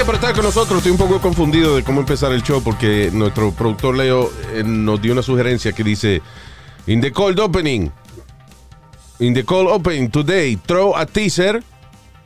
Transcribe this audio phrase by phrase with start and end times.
[0.00, 0.78] Gracias por estar con nosotros.
[0.78, 5.02] Estoy un poco confundido de cómo empezar el show porque nuestro productor Leo eh, nos
[5.02, 6.22] dio una sugerencia que dice:
[6.86, 7.90] In the cold opening,
[9.18, 11.62] in the cold opening today, throw a teaser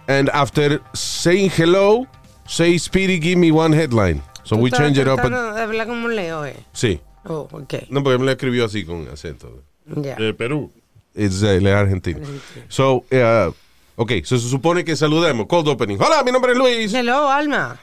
[0.06, 2.06] and after saying hello,
[2.46, 4.22] say Speedy, give me one headline.
[4.44, 5.18] So we change it up.
[5.24, 6.54] and- Habla como Leo, eh.
[6.72, 7.00] sí.
[7.24, 7.74] Oh, ok.
[7.90, 9.64] No, porque me lo escribió así con acento.
[9.84, 10.14] Ya.
[10.14, 10.70] De Perú.
[11.12, 12.20] Es es argentino.
[12.68, 13.52] So, uh,
[13.96, 15.46] ok, so se supone que saludemos.
[15.46, 15.98] Cold opening.
[16.00, 16.92] Hola, mi nombre es Luis.
[16.92, 17.78] Hello, Alma.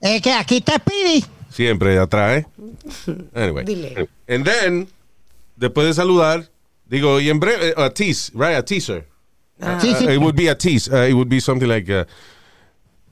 [0.00, 1.24] Es que aquí está Speedy.
[1.50, 2.46] Siempre atrás, ¿eh?
[3.34, 3.64] Anyway.
[3.64, 4.08] Dile.
[4.28, 4.88] And then,
[5.56, 6.48] después de saludar,
[6.86, 8.56] digo, y en breve, a tease, right?
[8.56, 9.06] A teaser.
[9.60, 9.78] Ah.
[9.80, 10.06] Sí, sí.
[10.06, 10.88] Uh, it would be a tease.
[10.88, 12.04] Uh, it would be something like, uh,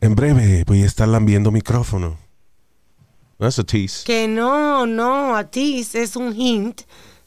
[0.00, 2.18] en breve voy a estar lambiendo micrófono.
[3.38, 4.04] That's a tease.
[4.04, 6.82] Que no, no, a ti es un hint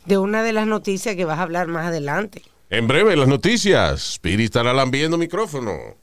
[0.05, 2.43] de una de las noticias que vas a hablar más adelante.
[2.69, 4.13] En breve, las noticias.
[4.15, 5.95] Speedy estará lambiendo micrófono.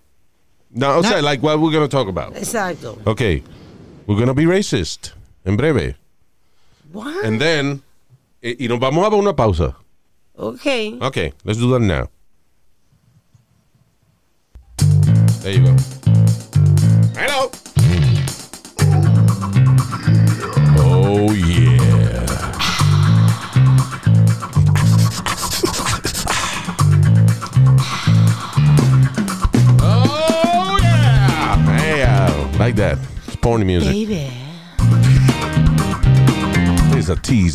[0.70, 2.34] No, o sea, like what we're going to talk about.
[2.34, 2.98] Exacto.
[3.06, 3.42] Okay.
[4.06, 5.12] We're going to be racist.
[5.44, 5.96] En breve.
[6.92, 7.24] What?
[7.24, 7.82] And then,
[8.42, 9.76] eh, y nos vamos a una pausa.
[10.36, 10.66] Ok.
[11.00, 12.10] Okay, let's do that now.
[15.42, 15.95] There you go.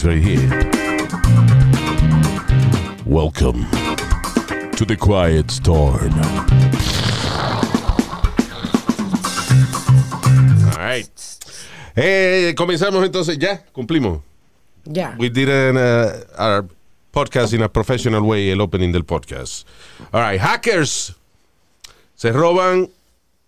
[0.04, 0.50] Right here.
[3.06, 3.68] Welcome
[4.76, 6.12] to the quiet storm.
[10.66, 11.08] All right.
[11.96, 14.22] Eh, comenzamos entonces ya, cumplimos.
[14.86, 15.16] Ya.
[15.20, 16.66] We did an, uh, our
[17.14, 19.68] podcast in a professional way, el opening del podcast.
[20.12, 21.14] All right, hackers
[22.16, 22.90] se roban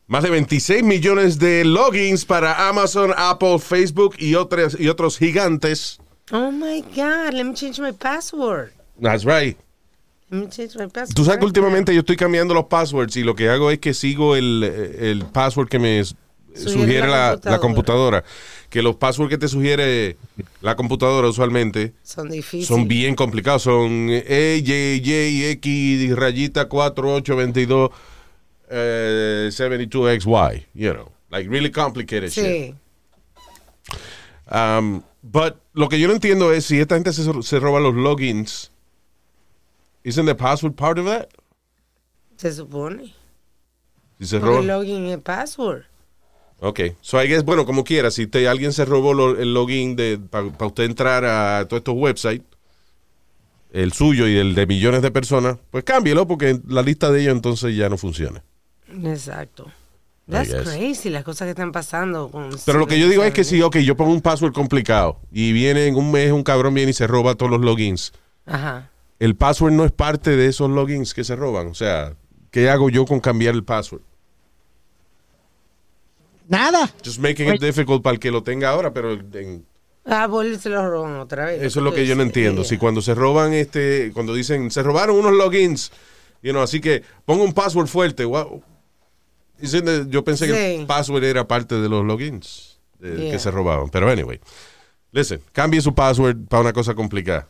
[0.07, 5.99] más de 26 millones de logins para Amazon, Apple, Facebook y otros, y otros gigantes.
[6.35, 8.71] Oh my God, let me change my password.
[8.99, 9.55] That's right.
[10.31, 11.15] Let me change my password.
[11.15, 13.93] Tú sabes que últimamente yo estoy cambiando los passwords y lo que hago es que
[13.93, 16.03] sigo el, el password que me
[16.55, 18.23] sugiere la, la computadora.
[18.71, 20.17] Que los passwords que te sugiere
[20.61, 22.67] la computadora usualmente Son difíciles.
[22.67, 23.61] son bien complicados.
[23.61, 27.91] Son E, Y, Y, X, rayita 4822,
[28.71, 30.65] eh, 72XY.
[30.73, 32.43] You know, like really complicated shit.
[32.45, 32.75] Sí.
[34.51, 37.95] Um, but lo que yo no entiendo es si esta gente se, se roba los
[37.95, 38.71] logins.
[40.03, 41.27] ¿Isn't the password part of that?
[42.37, 43.13] Se supone.
[44.19, 44.59] Si se roba.
[44.59, 45.83] el login es password.
[46.59, 49.97] Ok, so I guess, bueno, como quiera, si te, alguien se robó lo- el login
[50.29, 52.45] para usted entrar a todos estos websites,
[53.71, 57.33] el suyo y el de millones de personas, pues cámbielo porque la lista de ellos
[57.33, 58.43] entonces ya no funciona.
[59.03, 59.71] Exacto.
[60.29, 62.29] That's crazy, las cosas que están pasando.
[62.29, 65.19] Con Pero lo que yo digo es que si, ok, yo pongo un password complicado
[65.31, 68.13] y viene en un mes un cabrón viene y se roba todos los logins,
[68.45, 68.89] Ajá.
[69.19, 71.67] el password no es parte de esos logins que se roban.
[71.67, 72.13] O sea,
[72.51, 74.01] ¿qué hago yo con cambiar el password?
[76.47, 76.89] Nada.
[77.03, 79.65] Just making it difficult para el que lo tenga ahora, pero en-
[80.05, 81.61] Ah, Bolly se lo roban otra vez.
[81.61, 82.63] Eso es lo que yo no entiendo.
[82.65, 85.91] Si cuando se roban este, cuando dicen se robaron unos logins,
[86.41, 88.25] you know, así que pongo un password fuerte.
[88.25, 88.61] Wow.
[89.61, 90.81] Yo pensé que Sí.
[90.81, 93.31] el password era parte de los logins de- Yeah.
[93.31, 93.89] que se robaban.
[93.89, 94.39] Pero anyway,
[95.11, 97.47] listen, cambie su password para una cosa complicada.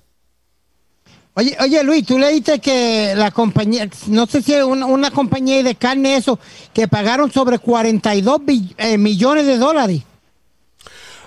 [1.36, 5.64] Oye, oye, Luis, tú leíste que la compañía, no sé si es una, una compañía
[5.64, 6.40] de carne eso,
[6.73, 10.03] que pagaron sobre 42 bi- eh, millones de dólares.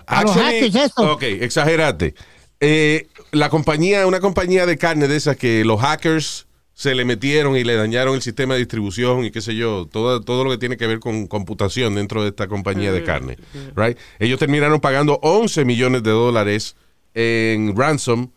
[0.07, 1.13] A los hackers, eso.
[1.13, 2.15] Ok, exagerate.
[2.61, 6.46] Eh, la compañía, una compañía de carne de esas que los hackers
[6.77, 10.21] se le metieron y le dañaron el sistema de distribución y qué sé yo, todo,
[10.21, 13.39] todo lo que tiene que ver con computación dentro de esta compañía de carne.
[13.75, 13.97] Right?
[14.19, 16.77] Ellos terminaron pagando 11 millones de dólares
[17.15, 18.29] en ransom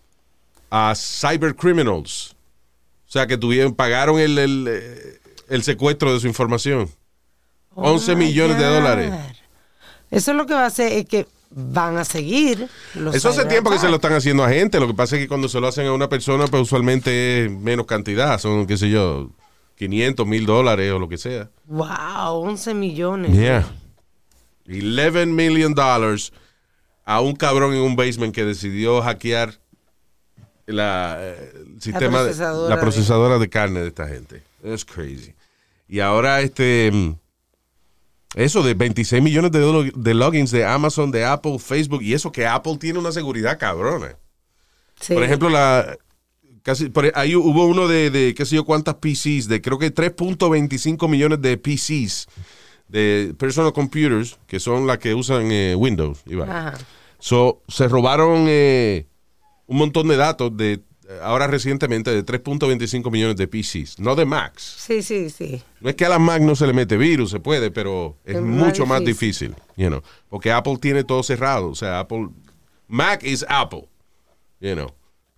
[0.71, 2.38] a cybercriminals.
[3.09, 5.19] O sea, que tuvieron, pagaron el, el, eh,
[5.50, 6.89] el secuestro de su información.
[7.75, 9.13] 11 Oh millones de dólares.
[10.12, 13.45] Eso es lo que va a hacer es que van a seguir los Eso hace
[13.45, 14.79] tiempo que se lo están haciendo a gente.
[14.79, 17.51] Lo que pasa es que cuando se lo hacen a una persona, pues usualmente es
[17.51, 18.37] menos cantidad.
[18.39, 19.29] Son, qué sé yo,
[19.75, 21.49] 500 mil dólares o lo que sea.
[21.65, 23.31] Wow, 11 millones.
[23.33, 23.65] Yeah.
[24.67, 26.31] 11 million dollars
[27.05, 29.55] a un cabrón en un basement que decidió hackear
[30.67, 34.43] la, eh, el sistema de- procesadora la de- procesadora de carne de esta gente.
[34.63, 35.33] Es crazy.
[35.87, 37.15] Y ahora este mm,
[38.35, 42.31] eso de 26 millones de, lo- de logins de Amazon, de Apple, Facebook y eso
[42.31, 44.17] que Apple tiene una seguridad cabrona.
[44.99, 45.13] Sí.
[45.13, 45.97] Por ejemplo, la
[46.61, 49.93] casi por- ahí hubo uno de, de qué sé yo cuántas PCs, de creo que
[49.93, 52.27] 3.25 millones de PCs
[52.87, 56.19] de personal computers que son las que usan eh, Windows.
[56.25, 56.67] y vaina.
[56.69, 56.77] Ajá.
[57.19, 59.05] So, se robaron eh,
[59.67, 60.81] un montón de datos de
[61.21, 64.61] ahora recientemente de 3.25 millones de PCs, no de Macs.
[64.77, 65.61] Sí, sí, sí.
[65.81, 68.35] No es que a las Mac no se le mete virus, se puede, pero es,
[68.35, 69.50] Es más mucho más difícil.
[69.50, 72.29] difícil, you know, porque Apple tiene todo cerrado, o sea, Apple
[72.88, 73.88] Mac is Apple,
[74.59, 74.94] you know.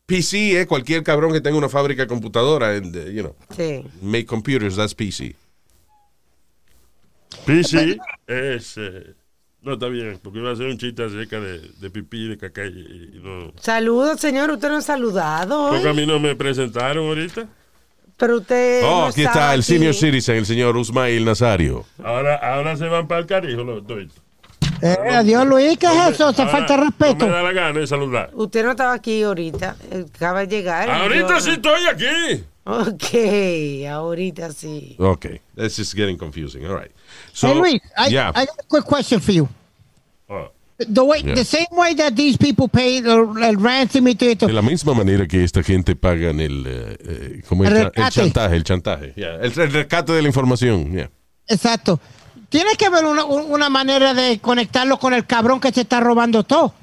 [0.06, 3.81] PC es cualquier cabrón que tenga una fábrica de computadora, and, uh, you know, Sí.
[4.01, 5.35] make computers, that's PC.
[7.45, 7.97] PC
[8.27, 8.75] es.
[8.77, 9.13] eh,
[9.61, 12.65] no está bien, porque iba a hacer un chiste acerca de, de pipí, de caca
[12.65, 12.69] y,
[13.15, 13.51] y no.
[13.59, 14.49] Saludos, señor.
[14.51, 17.47] Usted no ha saludado Porque a mí no me presentaron ahorita.
[18.17, 18.83] Pero usted.
[18.83, 21.85] Oh, no aquí está el senior citizen, el señor Usmail Nazario.
[22.03, 23.99] Ahora, ahora se van para el carijo los dos.
[24.81, 26.33] Eh, adiós, Luis, ¿qué es eso?
[26.33, 27.25] Se Ahora falta respeto.
[27.25, 28.31] No me da la gana de saludar.
[28.33, 29.75] Usted no estaba aquí ahorita.
[30.15, 30.89] Acaba de llegar.
[30.89, 32.43] Ahorita Yo- sí estoy aquí.
[32.63, 34.95] Ok, ahorita sí.
[34.99, 36.65] Okay, that's just getting confusing.
[36.65, 36.91] All right.
[37.33, 38.31] So, hey, Luis, I, yeah.
[38.35, 39.47] I got a quick question for you.
[40.29, 41.35] Oh, The way, Yeah.
[41.35, 44.93] the same way that these people pay el, el ransom y todo de la misma
[44.95, 49.35] manera que esta gente pagan el, eh, eh, como el, El chantaje, el chantaje, yeah,
[49.35, 50.91] el, el rescate de la información.
[50.91, 51.09] yeah.
[51.47, 51.99] Exacto.
[52.49, 56.43] Tiene que haber una, una manera de conectarlo con el cabrón que se está robando
[56.43, 56.73] todo.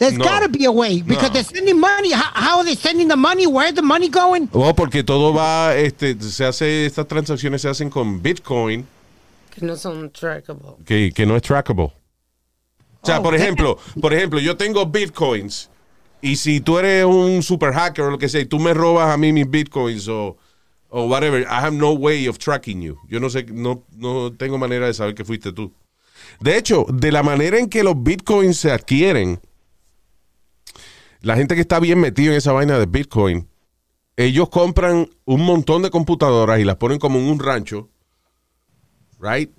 [0.00, 0.24] There's No.
[0.24, 1.34] gotta be a way because No.
[1.34, 2.10] they're sending money.
[2.12, 3.46] How, how are they sending the money?
[3.46, 4.48] Where's the money going?
[4.54, 8.86] Oh, porque todo va, este, se hace, estas transacciones se hacen con Bitcoin,
[9.54, 10.76] Que no son trackable.
[10.86, 11.92] que, que no es trackable.
[13.02, 15.68] O sea, Oh, por ejemplo, por ejemplo, yo tengo Bitcoins
[16.22, 19.12] y si tú eres un super hacker o lo que sea y tú me robas
[19.12, 20.36] a mí mis Bitcoins o,
[20.88, 22.96] o whatever, I have no way of tracking you.
[23.08, 25.72] Yo no sé, no, no tengo manera de saber que fuiste tú.
[26.40, 29.40] De hecho, de la manera en que los Bitcoins se adquieren,
[31.22, 33.48] la gente que está bien metido en esa vaina de Bitcoin,
[34.16, 37.88] ellos compran un montón de computadoras y las ponen como en un rancho,
[39.18, 39.50] right?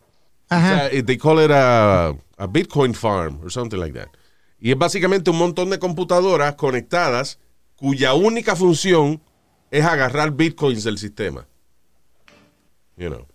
[0.49, 0.89] O Ajá.
[0.89, 4.09] sea, they call it a, a Bitcoin farm or something like that.
[4.59, 7.39] Y es básicamente un montón de computadoras conectadas
[7.75, 9.21] cuya única función
[9.71, 11.47] es agarrar bitcoins del sistema.
[12.95, 13.27] You know.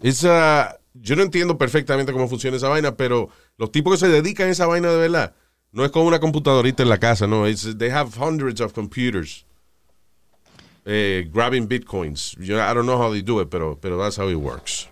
[0.00, 3.28] It's, uh, yo no entiendo perfectamente cómo funciona esa vaina, pero
[3.58, 5.34] los tipos que se dedican a esa vaina de verdad,
[5.72, 7.48] no es como una computadorita en la casa, no.
[7.48, 9.44] It's, they have hundreds of computers
[10.84, 12.36] eh, grabbing bitcoins.
[12.38, 14.88] Yo, I don't know how they do it, pero, pero that's how it works.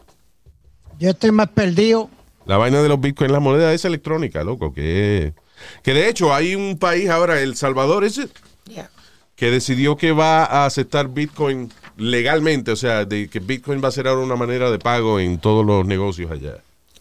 [0.98, 2.10] Yo estoy más perdido.
[2.46, 4.72] La vaina de los bitcoins, la moneda es electrónica, loco.
[4.72, 5.34] Que,
[5.82, 8.28] que de hecho hay un país ahora, El Salvador, ese,
[8.66, 8.88] Yeah.
[9.34, 12.70] que decidió que va a aceptar bitcoin legalmente.
[12.70, 15.66] O sea, de que bitcoin va a ser ahora una manera de pago en todos
[15.66, 16.58] los negocios allá.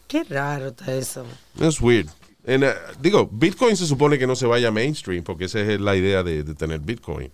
[0.08, 1.24] Qué raro está eso.
[1.60, 2.08] Es weird.
[2.46, 2.64] Uh,
[3.00, 6.42] digo, bitcoin se supone que no se vaya mainstream porque esa es la idea de,
[6.54, 7.30] tener bitcoin.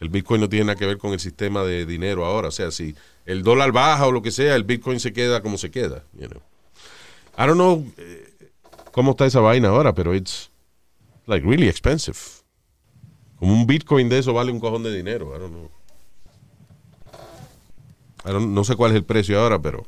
[0.00, 2.48] El bitcoin no tiene nada que ver con el sistema de dinero ahora.
[2.48, 2.94] O sea, si
[3.26, 6.04] el dólar baja o lo que sea, el bitcoin se queda como se queda.
[6.18, 6.40] You know.
[7.36, 8.50] I don't know eh,
[8.92, 10.50] cómo está esa vaina ahora, pero it's
[11.26, 12.16] like really expensive.
[13.36, 15.34] Como un bitcoin de eso vale un cojón de dinero.
[15.36, 15.70] I don't know.
[18.48, 19.86] No sé cuál es el precio ahora, pero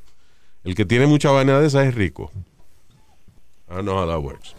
[0.65, 2.31] el que tiene mucha vaina de esa es rico.
[3.73, 4.55] I don't know how that works.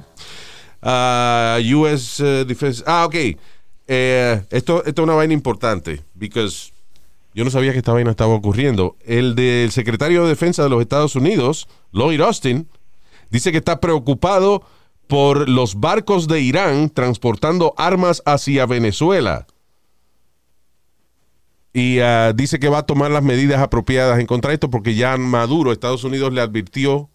[0.81, 2.83] Uh, US uh, Defense.
[2.87, 3.15] Ah, ok.
[3.87, 6.71] Eh, esto, es una vaina importante, because
[7.35, 8.95] yo no sabía que esta vaina estaba ocurriendo.
[9.05, 12.67] El del secretario de Defensa de los Estados Unidos, Lloyd Austin,
[13.29, 14.63] dice que está preocupado
[15.07, 19.45] por los barcos de Irán transportando armas hacia Venezuela.
[21.71, 24.95] Y ah, dice que va a tomar las medidas apropiadas en contra de esto porque
[24.95, 27.09] ya Maduro, Estados Unidos, le advirtió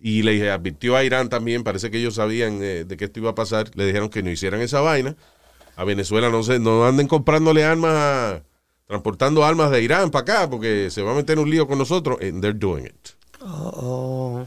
[0.00, 3.30] y le advirtió a Irán también, parece que ellos sabían eh, de que esto iba
[3.30, 5.16] a pasar, le dijeron que no hicieran esa vaina.
[5.76, 8.42] A Venezuela no se, no anden comprándole armas, a-
[8.86, 11.78] transportando armas de Irán para acá porque se va a meter en un lío con
[11.78, 12.18] nosotros.
[12.20, 13.10] And they're doing it.
[13.40, 14.44] Oh,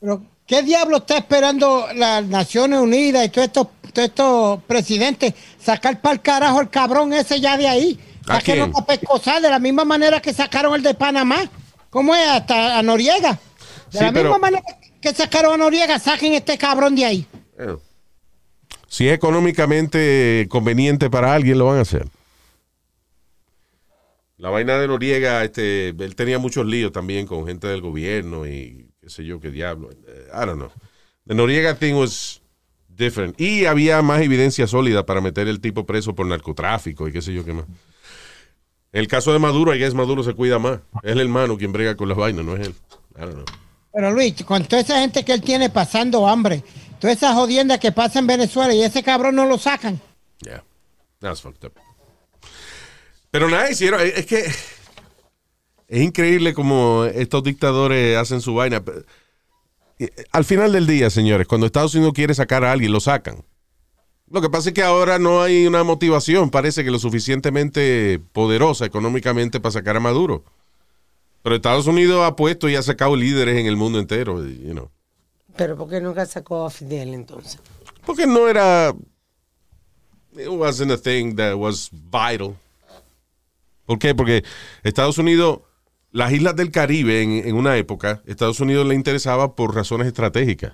[0.00, 6.00] Pero, ¿qué diablo está esperando las Naciones Unidas y todos estos, todos estos presidentes sacar
[6.00, 7.98] para el carajo el cabrón ese ya de ahí?
[8.26, 8.72] ¿A Sáquenlo quién?
[8.72, 11.48] pa' pescozar de la misma manera que sacaron el de Panamá.
[11.90, 12.28] ¿Cómo es?
[12.28, 13.38] Hasta a Noriega.
[13.92, 14.62] De Sí, la pero- misma manera
[15.00, 17.26] que sacaron a Noriega, saquen este cabrón de ahí.
[17.58, 17.76] Eh,
[18.88, 22.06] Si es económicamente conveniente para alguien, lo van a hacer.
[24.38, 28.88] La vaina de Noriega, este, él tenía muchos líos también con gente del gobierno y
[29.00, 29.90] qué sé yo, qué diablo.
[29.90, 30.70] Eh, I don't know.
[31.26, 32.42] The Noriega thing was
[32.88, 33.40] different.
[33.40, 37.32] Y había más evidencia sólida para meter el tipo preso por narcotráfico y qué sé
[37.32, 37.64] yo qué más.
[38.92, 40.80] El caso de Maduro, ahí es Maduro se cuida más.
[41.02, 42.74] Es el hermano quien brega con las vainas, no es él.
[43.16, 43.44] I don't know.
[43.96, 46.62] Pero Luis, con toda esa gente que él tiene pasando hambre,
[47.00, 49.98] toda esa jodienda que pasa en Venezuela y ese cabrón no lo sacan.
[50.40, 50.62] Yeah,
[51.18, 51.72] that's fucked up.
[53.30, 54.44] Pero nada, hicieron, es que
[55.88, 58.82] es increíble como estos dictadores hacen su vaina.
[59.98, 63.46] Eh, Al final del día, señores, cuando Estados Unidos quiere sacar a alguien, lo sacan.
[64.28, 68.84] Lo que pasa es que ahora no hay una motivación, parece que lo suficientemente poderosa
[68.84, 70.44] económicamente para sacar a Maduro.
[71.46, 74.90] Pero Estados Unidos ha puesto y ha sacado líderes en el mundo entero, you know.
[75.54, 77.60] Pero ¿por qué nunca sacó a Fidel entonces?
[78.04, 78.92] Porque no era.
[80.32, 82.56] It wasn't a thing that was vital.
[83.84, 84.12] ¿Por qué?
[84.12, 84.42] Porque
[84.82, 85.60] Estados Unidos,
[86.10, 90.72] las islas del Caribe en, en una época, Estados Unidos le interesaba por razones estratégicas.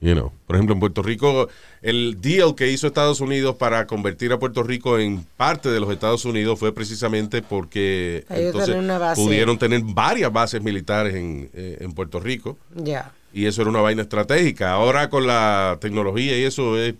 [0.00, 0.32] You know.
[0.46, 1.48] Por ejemplo, en Puerto Rico,
[1.82, 5.90] el deal que hizo Estados Unidos para convertir a Puerto Rico en parte de los
[5.90, 8.76] Estados Unidos fue precisamente porque entonces
[9.16, 12.56] pudieron tener varias bases militares en, eh, en Puerto Rico.
[12.76, 13.12] Ya.
[13.32, 14.70] Y eso era una vaina estratégica.
[14.70, 16.94] Ahora con la tecnología y eso es,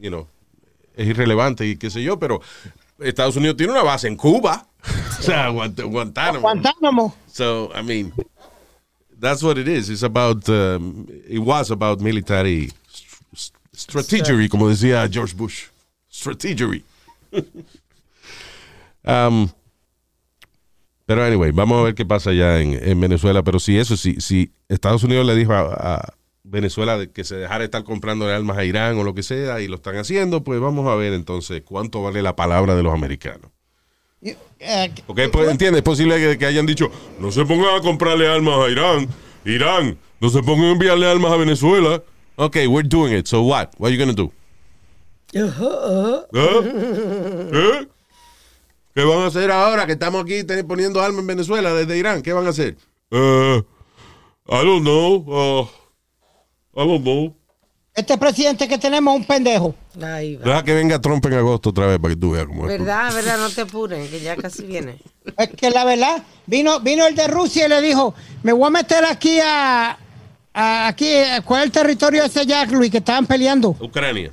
[0.00, 0.26] you know,
[0.96, 2.40] es irrelevante y qué sé yo, pero
[2.98, 4.66] Estados Unidos tiene una base en Cuba.
[5.18, 6.40] o sea, Guant- Guantánamo.
[6.40, 7.16] Guantánamo.
[7.30, 8.12] So, I mean,
[9.22, 9.88] that's what it is.
[9.88, 12.72] It's about, um, it was about military
[13.32, 15.68] st- strategy, como decía George Bush.
[16.10, 16.84] Strategy.
[19.04, 19.48] um,
[21.06, 23.42] pero anyway, vamos a ver qué pasa allá en, en Venezuela.
[23.42, 27.60] Pero si eso, si, si Estados Unidos le dijo a, a Venezuela que se dejara
[27.60, 30.60] de estar comprando armas a Irán o lo que sea, y lo están haciendo, pues
[30.60, 33.52] vamos a ver entonces cuánto vale la palabra de los americanos.
[34.24, 38.58] Eh, Porque, pues, entiende, es posible que, hayan dicho, no se pongan a comprarle armas
[38.58, 39.08] a Irán.
[39.44, 42.02] Irán, no se pongan a enviarle armas a Venezuela.
[42.36, 43.26] Ok, we're doing it.
[43.26, 43.70] So what?
[43.78, 44.32] What are you going to do?
[45.32, 45.50] ¿Eh?
[47.52, 47.88] ¿Eh?
[48.94, 52.22] ¿Qué van a hacer ahora que estamos aquí poniendo armas en Venezuela desde Irán?
[52.22, 52.76] ¿Qué van a hacer?
[53.10, 53.62] Eh,
[54.48, 55.24] I don't know.
[55.26, 55.68] Uh,
[56.74, 57.34] I don't know.
[57.94, 59.74] Este presidente que tenemos es un pendejo.
[60.02, 60.44] Ahí va.
[60.44, 62.78] Deja que venga Trump en agosto otra vez para que tú veas cómo es.
[62.78, 63.12] ¿Verdad?
[63.14, 63.38] ¿Verdad?
[63.38, 64.96] No te apuren, que ya casi viene.
[65.36, 68.70] Es que la verdad, vino, vino el de Rusia y le dijo, me voy a
[68.70, 69.98] meter aquí a,
[70.54, 71.10] a- aquí,
[71.44, 73.76] ¿cuál es el territorio ese Jack Luis que estaban peleando?
[73.80, 74.32] Ucrania.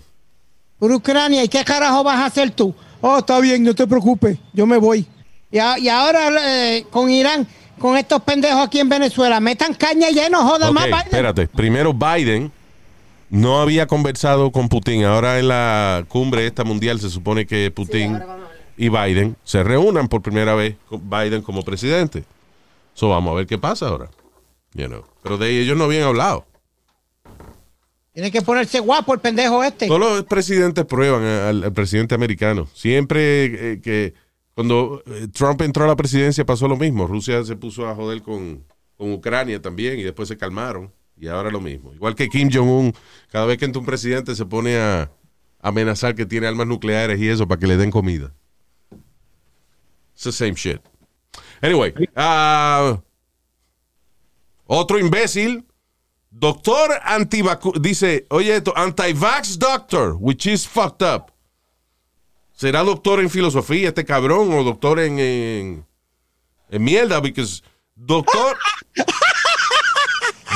[0.78, 2.74] Por Ucrania, ¿y qué carajo vas a hacer tú?
[3.02, 5.06] Oh, está bien, no te preocupes, yo me voy.
[5.52, 6.30] Y, a- y ahora
[6.76, 7.46] eh, con Irán,
[7.78, 11.00] con estos pendejos aquí en Venezuela, metan caña y ya no joda Ok, más Biden.
[11.00, 11.48] espérate.
[11.48, 12.52] Primero, Biden
[13.30, 15.06] no había conversado con Putin.
[15.06, 18.20] Ahora en la cumbre esta mundial se supone que Putin
[18.78, 22.24] y Biden se reúnan por primera vez con Biden como presidente.
[22.94, 24.10] So, vamos a ver qué pasa ahora.
[24.74, 25.04] You know.
[25.24, 26.46] Pero de ellos no habían hablado.
[28.14, 29.88] Tiene que ponerse guapo el pendejo este.
[29.88, 32.68] Todos los presidentes prueban al, al presidente americano.
[32.74, 34.14] Siempre eh, que
[34.54, 37.08] cuando eh, Trump entró a la presidencia pasó lo mismo.
[37.08, 38.66] Rusia se puso a joder con,
[38.98, 40.92] con Ucrania también y después se calmaron.
[41.20, 41.94] Y ahora lo mismo.
[41.94, 42.94] Igual que Kim Jong-un,
[43.30, 45.12] cada vez que entra un presidente se pone a
[45.62, 48.34] amenazar que tiene armas nucleares y eso para que le den comida.
[50.14, 50.82] It's the same shit.
[51.62, 53.02] Anyway, ah,
[54.66, 55.66] otro imbécil
[56.32, 61.32] Doctor antivacu dice, oye esto, anti-vax doctor, which is fucked up.
[62.54, 65.86] ¿Será doctor en filosofía este cabrón o doctor en, en,
[66.70, 67.20] en mierda?
[67.20, 67.64] Because
[67.96, 68.58] doctor,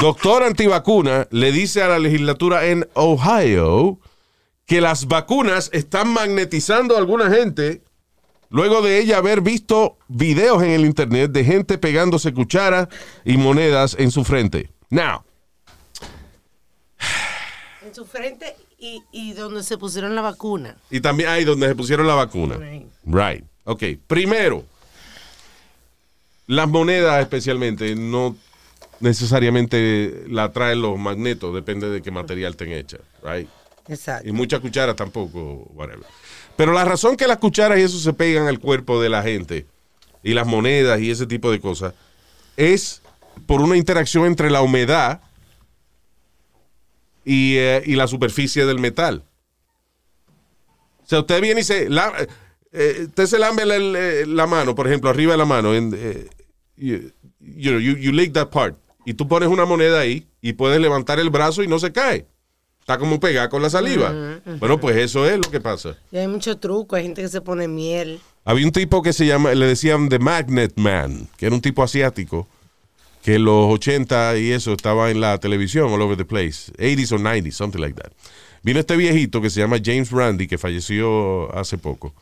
[0.03, 3.99] doctor antivacuna le dice a la legislatura en Ohio
[4.65, 7.81] que las vacunas están magnetizando a alguna gente
[8.49, 12.89] luego de ella haber visto videos en el internet de gente pegándose cucharas
[13.23, 14.71] y monedas en su frente.
[14.89, 15.23] Now,
[17.85, 20.75] En su frente y, y donde se pusieron la vacuna.
[20.91, 22.57] Y también hay donde se pusieron la vacuna.
[22.57, 22.87] Right.
[23.05, 23.45] Right.
[23.63, 23.83] Ok.
[24.05, 24.65] Primero,
[26.47, 28.35] las monedas especialmente no
[29.03, 33.01] necesariamente la traen los magnetos, depende de qué material estén hechas.
[33.23, 33.47] Right.
[33.87, 34.27] Exacto.
[34.27, 36.05] Y muchas cucharas tampoco, whatever.
[36.55, 39.65] Pero la razón que las cucharas y eso se pegan al cuerpo de la gente
[40.23, 41.93] y las monedas y ese tipo de cosas
[42.55, 43.01] es
[43.45, 45.19] por una interacción entre la humedad
[47.25, 49.23] y, eh, y la superficie del metal.
[51.03, 51.89] O sea, usted viene y se...
[51.89, 52.13] la-
[52.71, 53.65] eh, usted se lambe
[54.25, 55.73] la, mano, por ejemplo, arriba de la mano.
[55.75, 56.27] en, eh,
[56.77, 58.77] you, you know, you- you lick that part.
[59.05, 62.25] Y tú pones una moneda ahí y puedes levantar el brazo y no se cae.
[62.79, 64.13] Está como pegada con la saliva.
[64.59, 65.95] Bueno, pues eso es lo que pasa.
[66.11, 68.19] Y hay mucho truco, hay gente que se pone miel.
[68.43, 71.81] Había un tipo que se llama, le decían The Magnet Man, que era un tipo
[71.81, 72.45] asiático,
[73.23, 77.13] que en los 80 y eso estaba en la televisión all over the place, 80s
[77.13, 78.11] or 90s, something like that.
[78.63, 82.13] Vino este viejito que se llama James Randi, que falleció hace poco.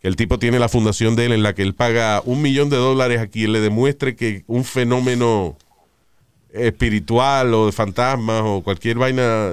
[0.00, 2.76] El tipo tiene la fundación de él en la que él paga un millón de
[2.76, 5.56] dólares a quien le demuestre que un fenómeno
[6.52, 9.52] espiritual o de fantasmas o cualquier vaina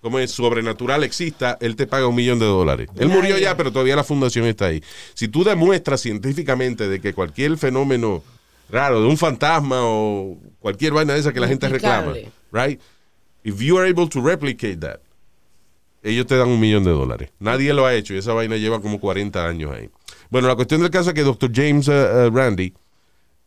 [0.00, 2.88] como es sobrenatural exista, él te paga un millón de dólares.
[2.96, 4.82] Él murió ya, pero todavía la fundación está ahí.
[5.14, 8.22] Si tú demuestras científicamente de que cualquier fenómeno
[8.70, 12.14] raro, de un fantasma o cualquier vaina de esa que la gente reclama,
[12.52, 12.80] right?
[13.42, 15.00] If you are able to replicate that,
[16.02, 17.30] ellos te dan un millón de dólares.
[17.40, 19.90] Nadie lo ha hecho y esa vaina lleva como 40 años ahí.
[20.30, 21.50] Bueno, la cuestión del caso es que Dr.
[21.52, 22.72] James uh, uh, Randy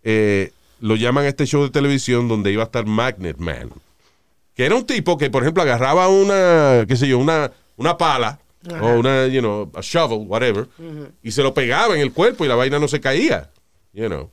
[0.04, 3.70] eh, lo llaman a este show de televisión donde iba a estar Magnet Man.
[4.56, 8.40] Que era un tipo que, por ejemplo, agarraba una, qué sé yo, una, una pala
[8.82, 10.68] o una, you know, a shovel, whatever,
[11.24, 13.50] y se lo pegaba en el cuerpo y la vaina no se caía,
[13.94, 14.30] you know.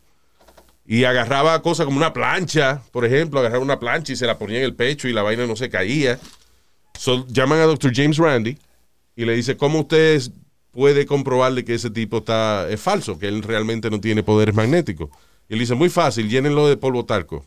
[0.87, 4.59] Y agarraba cosas como una plancha, por ejemplo, agarraba una plancha y se la ponía
[4.59, 6.19] en el pecho y la vaina no se caía.
[6.99, 7.93] So, llaman a Dr.
[7.95, 8.57] James Randy
[9.15, 10.23] y le dice, ¿cómo usted
[10.73, 15.11] puede comprobarle que ese tipo está, es falso, que él realmente no tiene poderes magnéticos?
[15.49, 17.45] Y él dice, muy fácil, llénenlo de polvo talco.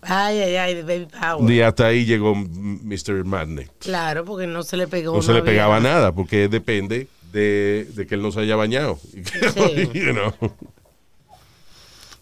[0.00, 1.50] Ay, ay, ay, de Baby Power.
[1.50, 3.24] Y hasta ahí llegó Mr.
[3.24, 3.70] Magnet.
[3.78, 5.14] Claro, porque no se le pegó.
[5.16, 8.98] No se le pegaba nada, porque depende de, de que él no se haya bañado.
[9.54, 9.90] Sí.
[9.94, 10.32] You know.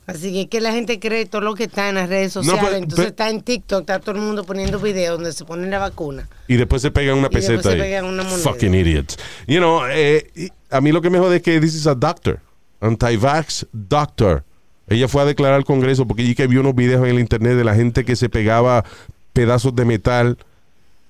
[0.07, 2.65] Así que, que la gente cree todo lo que está en las redes No, sociales.
[2.71, 5.79] pues, Entonces está en TikTok, está todo el mundo poniendo videos donde se pone la
[5.79, 6.29] vacuna.
[6.49, 8.39] Y después se pegan una Y después peseta se pegan una moneda.
[8.39, 9.17] Fucking idiots.
[9.47, 12.41] You know, eh, a mí lo que me jode es que this is a doctor.
[12.81, 14.45] Anti-vax doctor.
[14.89, 17.57] Ella fue a declarar al Congreso porque ella que vio unos videos en el internet
[17.57, 18.85] de la gente que se pegaba
[19.33, 20.37] pedazos de metal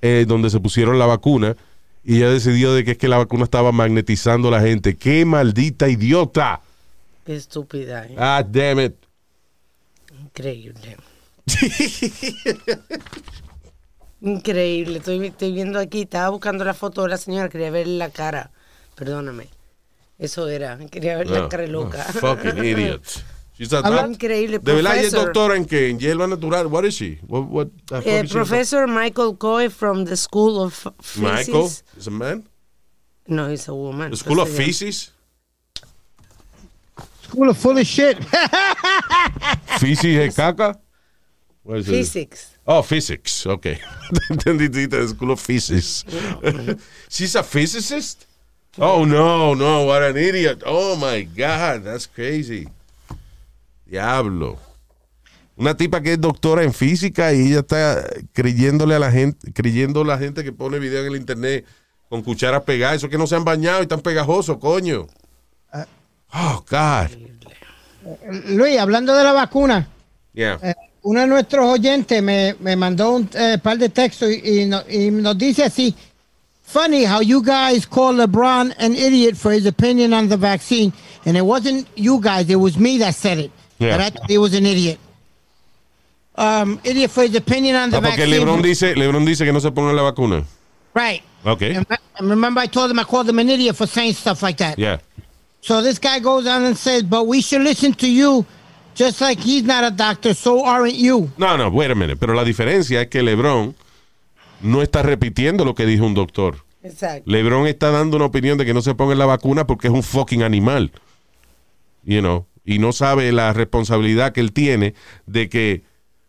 [0.02, 1.56] eh, donde se pusieron la vacuna
[2.04, 4.96] y ella decidió de que es que la vacuna estaba magnetizando a la gente.
[4.96, 6.60] ¡Qué maldita idiota!
[7.24, 8.06] Qué estúpida.
[8.06, 8.16] ¿eh?
[8.18, 8.94] Ah, damn it.
[10.20, 10.96] Increíble.
[14.20, 14.98] Increíble.
[14.98, 18.50] Estoy, estoy viendo aquí, estaba buscando la foto de la señora, quería ver la cara.
[18.94, 19.48] Perdóname.
[20.18, 22.06] Eso era, quería ver la No, cara loca.
[22.14, 23.02] no, fucking idiot.
[23.62, 24.58] She's a Habla doc- increíble.
[24.58, 25.88] De verdad, ella es doctora en qué?
[25.88, 26.66] En hierba natural.
[26.66, 27.20] What is she?
[27.28, 28.34] What, what the fuck Eh, is she?
[28.34, 31.16] professor Michael Coy from the School of Physics.
[31.48, 32.48] Michael is a man.
[33.28, 34.10] No, he's a woman.
[34.10, 35.10] The School of Entonces, Feces.
[37.22, 38.18] School of full of shit.
[39.78, 40.76] Feces es caca.
[41.62, 41.92] What is it?
[41.92, 42.58] Physics.
[42.66, 43.46] Oh, physics.
[43.46, 43.78] Okay.
[44.30, 46.04] Entendí, dijiste, the School of Physics.
[47.08, 48.26] She's a physicist.
[48.78, 49.84] Oh no, no!
[49.84, 50.62] What an idiot!
[50.64, 52.68] Oh my God, that's crazy.
[53.92, 54.56] Diablo.
[55.54, 58.02] Una tipa que es doctora en física y ella está
[58.32, 61.66] creyéndole a la gente, creyendo a la gente que pone video en el internet
[62.08, 65.06] con cucharas pegadas, eso que no se han bañado y están pegajosos, coño.
[66.32, 67.08] Oh God.
[68.48, 69.88] Luis, hablando de la vacuna,
[70.34, 70.58] Yeah.
[70.62, 74.64] eh, uno de nuestros oyentes me, me mandó un eh, par de textos y, y
[74.64, 75.94] no- y nos dice así,
[76.62, 80.90] funny how you guys call LeBron an idiot for his opinion on the vaccine,
[81.26, 83.50] and it wasn't you guys, it was me that said it.
[83.78, 83.96] Yeah.
[83.96, 84.98] That I thought he was an idiot.
[86.34, 88.40] Um, idiot for his opinion on the Ah, porque vaccine.
[88.46, 90.44] LeBron dice, LeBron dice que no se ponga la vacuna.
[90.94, 91.22] Right.
[91.44, 91.74] Okay.
[91.74, 91.86] And,
[92.18, 94.78] and remember I told him I called him an idiot for saying stuff like that.
[94.78, 94.98] Yeah.
[95.60, 98.44] So this guy goes on and says, but we should listen to you
[98.94, 101.30] just like he's not a doctor, so aren't you.
[101.38, 102.16] No, no, wait a minute.
[102.18, 103.74] Pero la diferencia es que LeBron
[104.62, 106.56] no está repitiendo lo que dijo un doctor.
[106.82, 107.30] Exacto.
[107.30, 110.02] LeBron está dando una opinión de que no se ponga la vacuna porque es un
[110.02, 110.90] fucking animal.
[112.04, 114.94] You know, y no sabe la responsabilidad que él tiene
[115.26, 115.82] de que,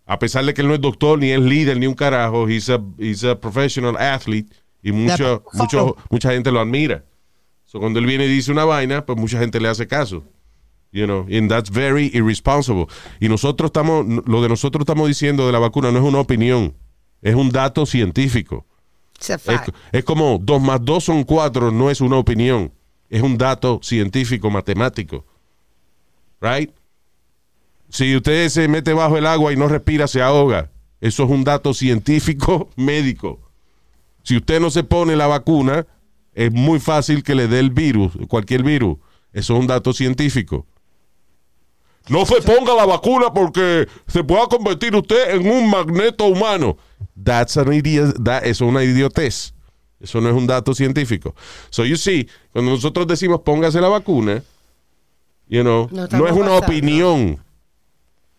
[0.06, 2.69] a pesar de que él no es doctor, ni es líder, ni un carajo, he's
[2.69, 7.06] a, he's a professional athlete y mucho, mucho, mucha gente lo admira.
[7.65, 10.24] So, cuando él viene y dice una vaina, pues mucha gente le hace caso.
[10.91, 12.86] You know, and that's very irresponsible.
[13.19, 16.76] Y nosotros estamos, lo de nosotros estamos diciendo de la vacuna no es una opinión,
[17.24, 18.67] es un dato científico.
[19.89, 22.72] Es, es como dos más dos son cuatro, no es una opinión,
[23.10, 25.26] es un dato científico, matemático.
[26.43, 26.69] Right?
[27.89, 30.69] Si usted se mete bajo el agua y no respira, se ahoga.
[30.99, 33.39] Eso es un dato científico médico.
[34.23, 35.88] Si usted no se pone la vacuna,
[36.34, 38.97] es muy fácil que le dé el virus, cualquier virus.
[39.32, 40.65] Eso es un dato científico.
[42.10, 46.77] No se ponga la vacuna porque se pueda convertir usted en un magneto humano.
[47.21, 49.53] That's an idiot, eso es una idiotez.
[50.01, 51.34] Eso no es un dato científico.
[51.69, 54.43] So you see, cuando nosotros decimos póngase la vacuna,
[55.47, 56.56] you know, No es una pasando.
[56.58, 57.43] opinión.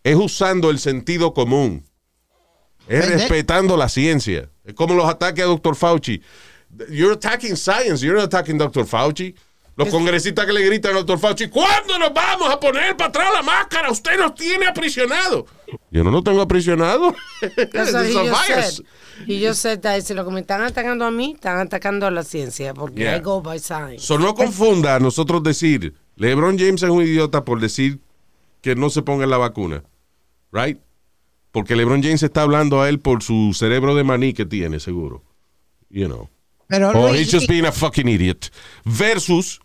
[0.02, 1.84] Es usando el sentido común.
[2.88, 4.50] Es Vender- respetando la ciencia.
[4.64, 5.74] Es como los ataques a Dr.
[5.76, 6.20] Fauci.
[6.90, 8.84] You're attacking science, you're not attacking Dr.
[8.86, 9.34] Fauci.
[9.76, 13.28] Los congresistas que le gritan al doctor Fauci, ¿cuándo nos vamos a poner para atrás
[13.34, 13.90] la máscara?
[13.90, 15.46] Usted nos tiene aprisionado.
[15.90, 17.12] Yo no lo tengo aprisionado.
[19.26, 22.22] Y yo sé, si lo que me están atacando a mí, están atacando a la
[22.22, 23.16] ciencia, porque Yeah.
[23.16, 24.00] I go by science.
[24.00, 28.00] So, no confunda a nosotros decir, LeBron James es un idiota por decir
[28.60, 29.82] que no se ponga la vacuna.
[30.52, 30.78] Right?
[31.50, 35.22] Porque LeBron James está hablando a él por su cerebro de maní que tiene, seguro.
[35.90, 36.28] You know.
[36.66, 38.50] Pero Or Luis, he's just being a fucking idiot.
[38.84, 39.60] Versus,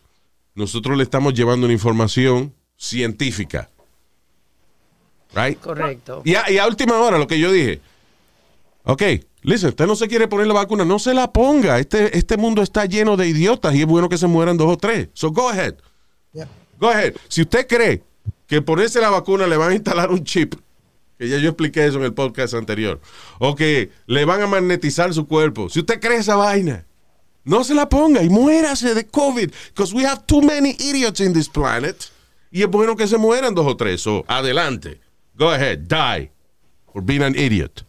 [0.55, 3.69] nosotros le estamos llevando una información científica.
[5.33, 5.59] Right?
[5.59, 6.21] Correcto.
[6.25, 7.81] Y a, y a última hora, lo que yo dije.
[8.83, 9.03] Ok,
[9.43, 11.79] listen, usted no se quiere poner la vacuna, no se la ponga.
[11.79, 14.77] Este, este mundo está lleno de idiotas y es bueno que se mueran dos o
[14.77, 15.09] tres.
[15.13, 15.75] So go ahead.
[16.33, 16.47] Yeah.
[16.79, 17.15] Go ahead.
[17.27, 18.03] Si usted cree
[18.47, 20.55] que ponerse la vacuna le van a instalar un chip,
[21.17, 22.99] que ya yo expliqué eso en el podcast anterior,
[23.39, 26.85] o que le van a magnetizar su cuerpo, si usted cree esa vaina,
[27.43, 31.33] no se la ponga y muérase de COVID, because we have too many idiots in
[31.33, 32.11] this planet.
[32.51, 34.01] Y es bueno que se mueran dos o tres.
[34.01, 34.99] So, adelante.
[35.35, 36.31] Go ahead, die
[36.91, 37.83] for being an idiot.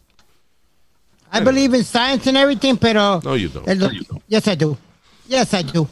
[1.33, 3.21] I believe in science and everything, pero...
[3.23, 3.65] No, you don't.
[3.65, 4.21] No, you don't.
[4.27, 4.77] Yes, I do.
[5.27, 5.87] Yes, I do.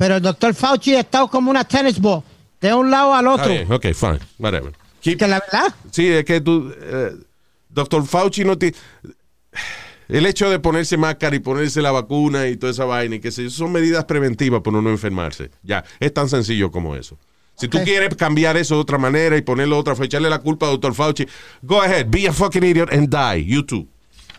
[0.00, 2.22] Pero el doctor Fauci ha estado como una tennis ball,
[2.58, 3.50] de un lado al otro.
[3.52, 4.72] bien, ok, fine, whatever.
[5.02, 7.10] Keep- Que la verdad, Sí, es que tú, eh,
[7.68, 8.74] doctor Fauci no te...
[10.08, 13.30] El hecho de ponerse máscara y ponerse la vacuna y toda esa vaina y que
[13.30, 15.50] sé yo, son medidas preventivas para no enfermarse.
[15.62, 17.18] Ya, es tan sencillo como eso.
[17.56, 20.70] Si tú quieres cambiar eso de otra manera y ponerlo otra, echarle la culpa a
[20.70, 21.26] doctor Fauci,
[21.60, 23.86] go ahead, be a fucking idiot and die, you too.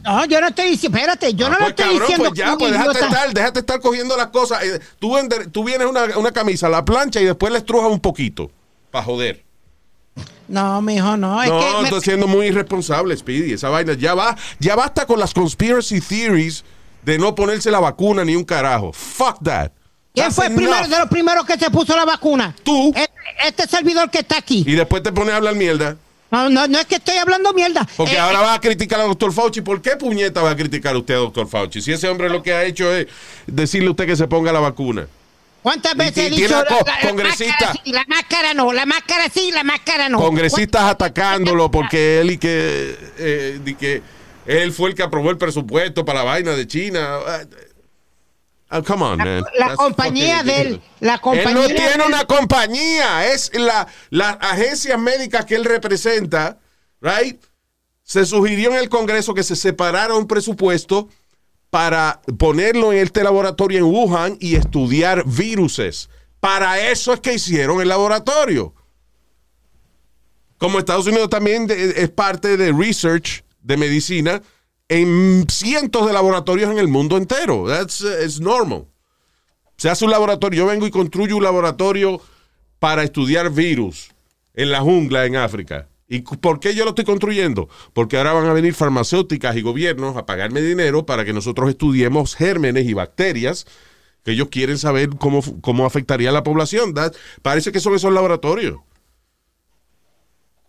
[0.03, 2.37] No, yo no estoy diciendo, espérate, yo Ah, no lo pues, estoy cabrón, diciendo pues
[2.39, 3.05] ya, pues déjate idiota.
[3.07, 4.63] estar, déjate estar cogiendo las cosas.
[4.63, 8.51] Eh, Tú, vienes una, una camisa, la plancha y después le estrujas un poquito.
[8.91, 9.43] Para joder.
[10.47, 13.53] No, mijo, no, es no, me- estoy siendo muy irresponsable, Speedy.
[13.53, 16.65] Esa vaina ya va, ya basta con las conspiracy theories
[17.03, 18.91] de no ponerse la vacuna ni un carajo.
[18.91, 19.71] Fuck that.
[20.13, 22.53] ¿Quién That's fue el primero de los primeros que se puso la vacuna?
[22.63, 22.91] Tú.
[22.93, 23.13] Este,
[23.47, 24.65] este servidor que está aquí.
[24.67, 25.95] Y después te pones a hablar mierda.
[26.31, 27.85] No, no, no es que estoy hablando mierda.
[27.97, 29.61] Porque Eh, ahora vas a criticar al doctor Fauci.
[29.61, 31.81] ¿Por qué puñeta va a criticar usted al doctor Fauci?
[31.81, 33.07] Si ese hombre lo que ha hecho es
[33.47, 35.07] decirle a usted que se ponga la vacuna.
[35.61, 37.53] ¿Cuántas veces he dicho a la, la congresista.
[37.67, 40.17] máscara sí, la máscara no, la máscara sí, la máscara no?
[40.17, 44.01] Congresistas atacándolo porque él y que, eh, que
[44.47, 47.19] él fue el que aprobó el presupuesto para la vaina de China.
[48.85, 49.43] Come on, man.
[49.59, 54.97] La compañía de él, la compañía Él no tiene una compañía, es la, las agencias
[54.97, 56.57] médicas que él representa,
[57.01, 57.43] right?
[58.03, 61.09] Se sugirió en el Congreso que se separara un presupuesto
[61.69, 66.09] para ponerlo en este laboratorio en Wuhan y estudiar viruses.
[66.39, 68.73] Para eso es que hicieron el laboratorio.
[70.57, 74.41] Como Estados Unidos también es parte de research de medicina
[74.91, 77.65] en cientos de laboratorios en el mundo entero.
[77.65, 78.87] That's it's normal.
[79.77, 80.65] Se hace un laboratorio.
[80.65, 82.21] Yo vengo y construyo un laboratorio
[82.77, 84.11] para estudiar virus
[84.53, 85.87] en la jungla en África.
[86.09, 87.69] ¿Y por qué yo lo estoy construyendo?
[87.93, 92.35] Porque ahora van a venir farmacéuticas y gobiernos a pagarme dinero para que nosotros estudiemos
[92.35, 93.65] gérmenes y bacterias
[94.25, 96.93] que ellos quieren saber cómo, cómo afectaría a la población.
[97.41, 98.81] Parece que son esos laboratorios.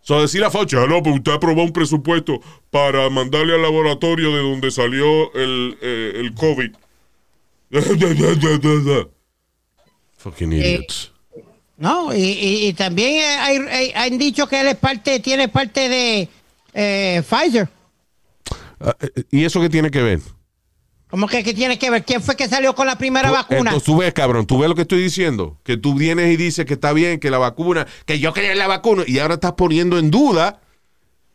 [0.05, 4.35] So decir a Fauci, ah, no, pues usted aprobó un presupuesto para mandarle al laboratorio
[4.35, 6.71] de donde salió el, eh, el COVID.
[10.17, 11.11] Fucking idiots.
[11.77, 15.47] No, y, y- y también eh, hay, hay- han dicho que él es parte, tiene
[15.49, 16.29] parte de
[16.73, 17.67] eh, Pfizer.
[18.79, 20.19] Ah, eh, ¿Y eso qué tiene que ver?
[21.13, 22.03] ¿Cómo que, que tiene que ver?
[22.03, 23.59] ¿Quién fue que salió con la primera vacuna?
[23.59, 25.59] Entonces tú ves, cabrón, tú ves lo que estoy diciendo.
[25.61, 28.65] Que tú vienes y dices que está bien, que la vacuna, que yo quería la
[28.65, 30.59] vacuna, y ahora estás poniendo en duda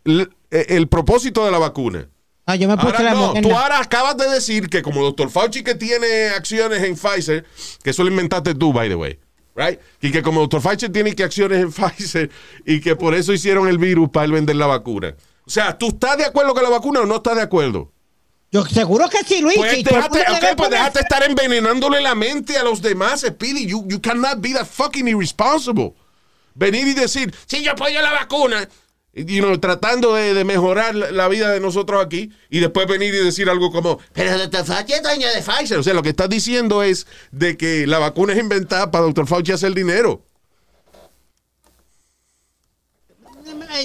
[0.04, 2.08] el, el propósito de la vacuna.
[2.48, 5.30] No, yo me puse Ahora la no, tú ahora acabas de decir que como doctor
[5.30, 7.46] Fauci que tiene acciones en Pfizer,
[7.84, 9.20] que eso lo inventaste tú, by the way,
[9.54, 9.78] right?
[10.02, 12.32] Y que como doctor Fauci tiene que acciones en Pfizer
[12.66, 15.14] y que por eso hicieron el virus para él vender la vacuna.
[15.46, 17.92] O sea, ¿tú estás de acuerdo con la vacuna o no estás de acuerdo?
[18.50, 19.56] Yo seguro que sí, Luis.
[19.56, 22.62] Pues sí, todo el déjate, mundo ok, debe pues déjate estar envenenándole la mente a
[22.62, 23.66] los demás, Speedy.
[23.66, 25.92] You, you cannot be that fucking irresponsible.
[26.54, 28.66] Venir y decir, sí, yo apoyo la vacuna.
[29.14, 33.18] You know, tratando de, de mejorar la, vida de nosotros aquí y después venir y
[33.24, 34.64] decir algo como, pero Dr.
[34.64, 35.78] Fauci es dueño de Pfizer.
[35.78, 39.26] O sea, lo que estás diciendo es de que la vacuna es inventada para Dr.
[39.26, 40.22] Fauci hacer dinero.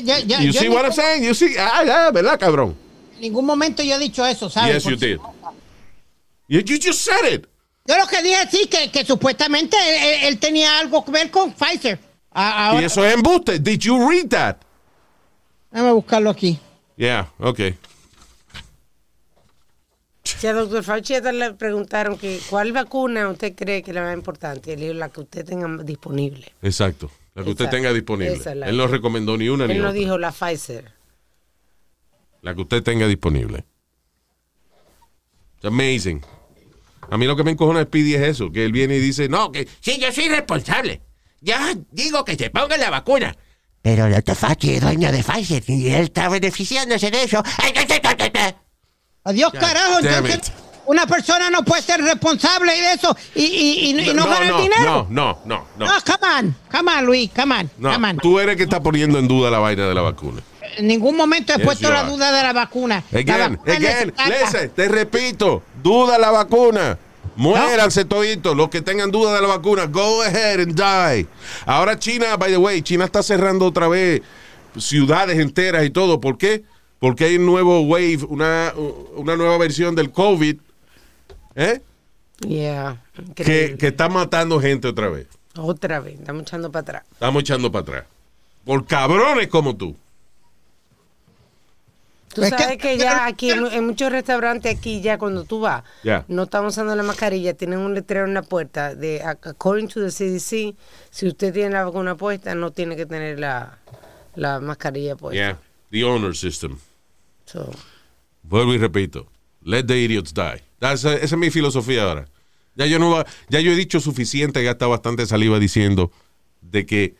[0.04, 1.24] Yo- yo- You yo see what I'm saying?
[1.24, 2.76] You see, ah, ah, ¿verdad, cabrón?
[3.24, 4.84] En ningún momento yo he dicho eso, ¿sabes?
[4.84, 5.18] Yes, you did.
[6.50, 7.48] You, you just said it.
[7.86, 11.32] Yo lo que dije sí, que, que supuestamente él, él- él tenía algo que ver
[11.32, 11.98] con Pfizer.
[12.32, 13.60] Ahora, Y eso es embuste.
[13.60, 14.58] Did you read that?
[15.72, 16.60] déjame buscarlo aquí.
[16.98, 17.78] Yeah, okay.
[20.24, 24.14] Si a doctor Fauci le preguntaron que cuál vacuna usted cree que es la más
[24.16, 26.52] importante, él dijo la que usted tenga disponible.
[26.62, 27.10] Exacto.
[27.36, 28.34] La que usted tenga disponible.
[28.34, 30.00] esa Él no recomendó ni una ni Él no otra.
[30.00, 30.92] dijo la Pfizer.
[32.44, 33.66] La que usted tenga disponible.
[35.56, 36.22] It's amazing.
[37.10, 39.30] A mí lo que me encojona de Speedy es eso, que él viene y dice,
[39.30, 41.02] no, que Sí, yo soy responsable.
[41.42, 41.56] Yo
[41.92, 43.36] digo que se ponga la vacuna.
[43.82, 47.42] Pero el doctor Fauci es dueño de Pfizer y él está beneficiándose de eso.
[49.24, 50.00] Adiós, carajo.
[50.00, 50.52] Entonces,
[50.86, 54.62] una persona no puede ser responsable de eso y, y, y, y no, ganar no,
[54.62, 54.84] dinero.
[54.86, 55.86] no, no, no, no.
[55.86, 58.18] No, come on, come on, Luis, come on, No, come on.
[58.18, 60.42] tú eres que está poniendo en duda la vaina de la vacuna.
[60.78, 63.04] En ningún momento he Yes, puesto la duda de la vacuna.
[63.12, 66.98] La Again, vacuna again, listen, te repito, duda la vacuna.
[67.36, 71.28] Muéranse toditos, los que tengan duda de la vacuna, go ahead and die.
[71.66, 74.22] Ahora China, by the way, China está cerrando otra vez
[74.78, 76.22] ciudades enteras y todo.
[76.22, 76.64] ¿Por qué?
[77.00, 78.74] Porque hay un nuevo wave, una,
[79.16, 80.58] una nueva versión del COVID,
[81.56, 81.82] ¿eh?
[82.48, 83.02] Yeah.
[83.36, 85.28] Que, que está matando gente otra vez.
[85.56, 87.04] Otra vez, estamos echando para atrás.
[87.12, 88.04] Estamos echando para atrás.
[88.64, 89.96] Por cabrones como tú.
[92.34, 95.60] Tú Es sabes que- que, ya aquí en, en muchos restaurantes aquí ya cuando tú
[95.60, 95.84] vas
[96.28, 100.10] no están usando la mascarilla, tienen un letrero en la puerta de according to the
[100.12, 100.76] CDC,
[101.12, 103.78] si usted tiene la vacuna puesta no tiene que tener la,
[104.36, 105.36] la mascarilla puesta.
[105.36, 105.60] Yeah,
[105.92, 106.78] the honor system.
[107.46, 107.70] So,
[108.42, 109.28] Vuelvo y repito.
[109.62, 110.62] Let the idiots die.
[110.80, 112.26] That's- esa es mi filosofía ahora.
[112.76, 116.12] Ya yo, no, va- ya yo he dicho suficiente, ya está bastante saliva diciendo
[116.62, 117.16] de que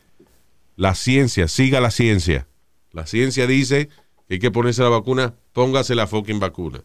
[0.76, 2.48] la ciencia, siga la ciencia.
[2.92, 3.90] La ciencia dice
[4.34, 6.84] hay que ponerse la vacuna, póngase la fucking vacuna.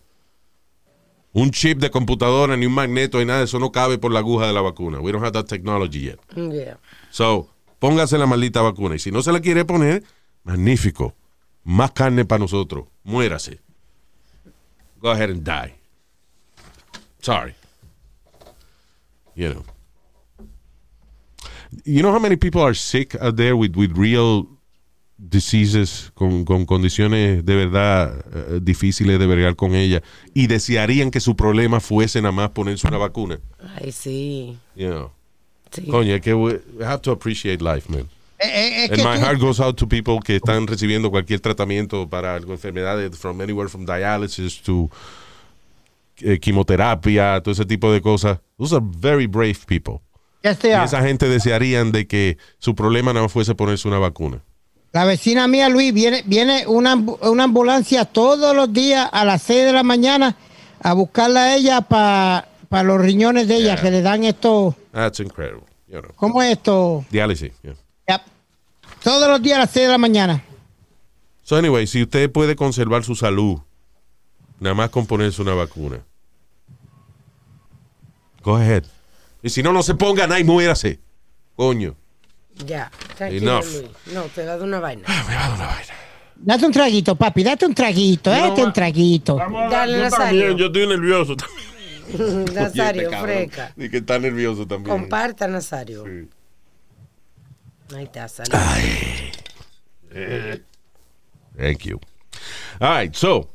[1.33, 4.47] Un chip de computadora, ni un magneto, ni nada, eso no cabe por la aguja
[4.47, 4.99] de la vacuna.
[5.01, 6.19] We don't have that technology yet.
[6.35, 6.79] yeah.
[7.11, 8.95] So, póngase la maldita vacuna.
[8.95, 10.03] Y si no se la quiere poner,
[10.45, 11.15] magnífico.
[11.65, 12.87] Más carne para nosotros.
[13.05, 13.61] Muérase.
[15.01, 15.75] Go ahead and die.
[17.21, 17.55] Sorry.
[19.35, 19.65] You know.
[21.85, 24.47] You know how many people are sick out there with, with real
[25.19, 30.03] diseases, con, con condiciones de verdad eh, difíciles de bregar con ellas,
[30.33, 33.41] y desearían que su problema fuese nada más ponerse una vacuna.
[33.77, 34.57] Ay, sí.
[34.77, 35.11] You know.
[35.73, 35.83] sí.
[35.87, 38.09] Coño, es que we have to appreciate life, man.
[38.39, 41.11] Eh, eh, es And que my tú- heart goes out to people que están recibiendo
[41.11, 44.89] cualquier tratamiento para enfermedades, from anywhere from dialysis to
[46.21, 48.39] eh, quimioterapia, todo ese tipo de cosas.
[48.57, 50.01] Those are very brave people.
[50.45, 50.85] Yes, they Y are.
[50.85, 54.41] esa gente desearían de que su problema no fuese ponerse una vacuna.
[54.93, 59.65] La vecina mía, Luis, viene, viene una, una ambulancia todos los días a las 6
[59.67, 60.37] de la mañana
[60.81, 62.47] a buscarla a ella para
[62.85, 63.83] los riñones de ella, Yeah.
[63.83, 65.65] que le dan esto, That's incredible.
[65.89, 66.13] You know.
[66.17, 67.05] ¿cómo es esto?
[67.11, 67.53] Diálisis.
[67.63, 67.75] yeah.
[68.09, 68.21] Yep.
[69.03, 70.43] Todos los días a las 6 de la mañana.
[71.43, 73.59] So anyway, si usted puede conservar su salud,
[74.61, 76.01] nada más con ponerse una vacuna.
[78.43, 78.85] Go ahead.
[79.43, 81.01] Y si no, no se ponga nada y muérase.
[81.57, 81.95] Coño.
[82.67, 83.65] Ya, tranquilo, Enough.
[83.73, 84.15] Luis.
[84.15, 85.03] No, te a dar una vaina.
[85.09, 85.95] Me va a dar una vaina.
[86.41, 89.37] Date un traguito, papi, date un traguito, No, date un traguito.
[89.37, 90.25] Vamos a Dale, yo Nazario.
[90.41, 91.37] también, yo estoy nervioso
[92.17, 92.55] también.
[92.55, 93.27] Nazario, Cabrón.
[93.37, 93.73] freca.
[93.77, 94.97] Y que está nervioso también.
[94.97, 96.05] Comparta, Nazario.
[96.05, 96.29] Sí.
[97.97, 98.53] Ahí está, salió.
[101.57, 101.99] Thank you.
[102.81, 103.49] All right, so.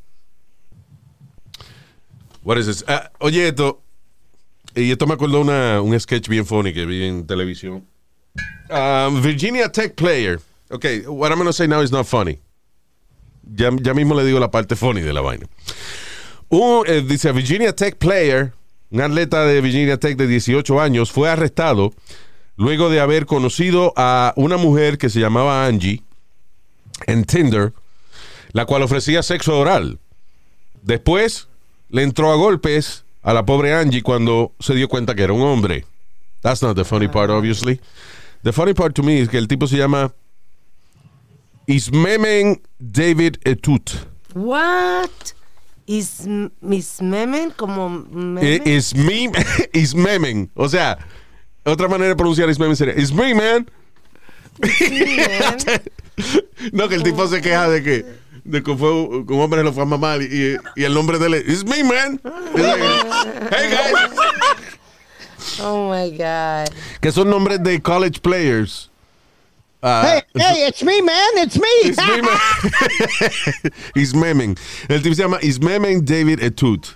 [2.42, 2.84] What is this?
[2.86, 3.80] Ah, oye, esto.
[4.74, 7.86] Y esto me acordó una, un sketch bien funny que vi en televisión.
[8.70, 10.40] Um, Virginia Tech player.
[10.70, 12.40] Okay, what I'm going to say now is not funny.
[13.54, 15.46] Ya, ya mismo le digo la parte funny de la vaina.
[16.48, 18.52] Un, eh, dice Virginia Tech player,
[18.90, 21.92] un atleta de Virginia Tech de 18 años, fue arrestado
[22.56, 26.02] luego de haber conocido a una mujer que se llamaba Angie
[27.06, 27.72] en Tinder,
[28.52, 29.98] la cual ofrecía sexo oral.
[30.82, 31.48] Después
[31.90, 35.42] le entró a golpes a la pobre Angie cuando se dio cuenta que era un
[35.42, 35.84] hombre.
[36.42, 37.80] That's not the funny part, obviously.
[38.44, 40.12] The funny part to me es que el tipo se llama
[41.66, 43.90] Ismemen David Etut.
[44.34, 45.32] What?
[45.86, 46.26] Is
[46.60, 48.40] Miss Memen como meme?
[48.56, 49.32] Eh, Ismim,
[49.72, 50.50] Ismemen.
[50.56, 50.98] O sea,
[51.64, 53.66] otra manera de pronunciar Ismemen sería Isme, man.
[54.60, 55.56] Man.
[56.72, 58.04] No, que el tipo se queja de que,
[58.44, 61.34] de que fue un hombre lo fue a mamar y, y- el nombre de él
[61.34, 62.20] es like,
[63.50, 64.78] hey, guys.
[65.60, 66.68] Oh my God.
[67.00, 68.90] Que son nombres de college players.
[69.82, 71.68] Ah, Hey, hey, it's me, man, it's me.
[71.84, 73.72] It's me, man.
[73.94, 74.56] Ismemen.
[74.88, 76.86] El tipo se llama Ismemen David Etut.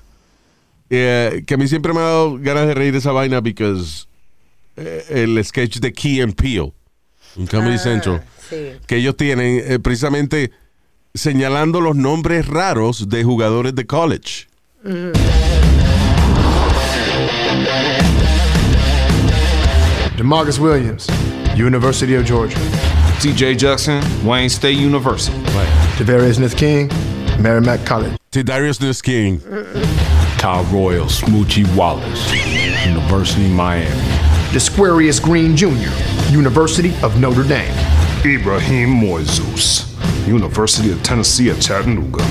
[0.90, 4.06] Eh, que a mí siempre me ha dado ganas de reír de esa vaina because
[4.76, 6.72] eh, el sketch de Key and Peele
[7.36, 8.72] en Comedy Ah, Central Sí.
[8.86, 10.50] que ellos tienen eh, precisamente
[11.14, 14.46] señalando los nombres raros de jugadores de college.
[20.18, 21.06] Demarcus Williams,
[21.56, 22.56] University of Georgia.
[23.20, 25.38] TJ Jackson, Wayne State University.
[25.96, 26.88] Tavarius Smith King,
[27.40, 28.18] Merrimack College.
[28.32, 28.42] T.
[28.42, 29.40] Darius This King.
[30.36, 32.32] Kyle Royal, Smoochie Wallace,
[32.84, 33.88] University Miami.
[34.50, 35.68] Desquarius Green Jr.,
[36.32, 37.72] University of Notre Dame.
[38.26, 39.86] Ibrahim Moizus,
[40.26, 42.24] University of Tennessee at Chattanooga.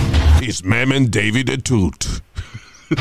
[0.44, 2.20] It's Mammon David Atoot.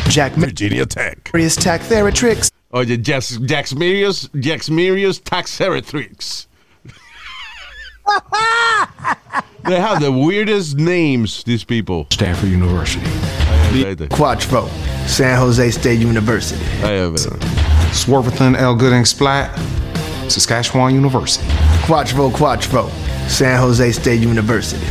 [0.08, 1.32] Jack Virginia Tech.
[1.32, 2.52] Marius Taxtheratrix.
[2.76, 6.44] Oye, Jax, Jax Mirius, Jax Mirius Taxeratrix.
[9.64, 12.06] they have the weirdest names, these people.
[12.10, 13.00] Stanford University.
[14.10, 14.66] Quatro,
[15.06, 16.62] San Jose State University.
[16.84, 17.20] I have it.
[17.94, 18.74] Swartherton L.
[18.74, 19.58] Gooding Splat,
[20.30, 21.48] Saskatchewan University.
[21.86, 22.88] Quatro, Quatro,
[23.26, 24.84] San Jose State University.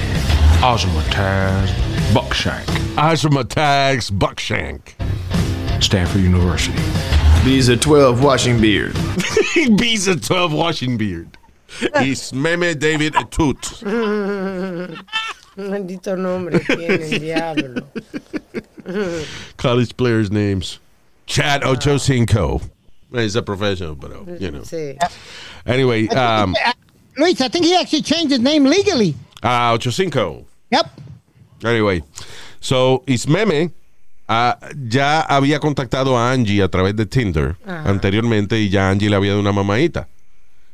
[0.61, 1.67] Ozamataz,
[2.15, 4.95] Buckshank, Ashramatags Buckshank.
[5.83, 6.73] Stanford University.
[7.45, 8.95] These are 12 washing beard.
[9.77, 11.37] Bees a 12 washing beard.
[11.79, 13.61] It's Meme David Atoot.
[15.55, 17.87] Maldito nombre tiene el diablo.
[19.57, 20.79] College players' names.
[21.27, 22.67] Chad Ocho Ochocinco.
[23.11, 24.61] He's a professional, but uh, you know.
[24.61, 24.97] Sí.
[25.67, 26.55] Anyway, um,
[27.15, 29.13] Luis, I think he actually changed his name legally.
[29.43, 30.45] uh, Ochocinco.
[30.71, 30.99] Yep.
[31.63, 32.01] Anyway,
[32.59, 33.71] so Ismeme
[34.27, 34.57] ah,
[34.87, 39.31] ya había contactado a Angie a través de Tinder anteriormente y ya Angie le había
[39.31, 40.07] dado una mamadita.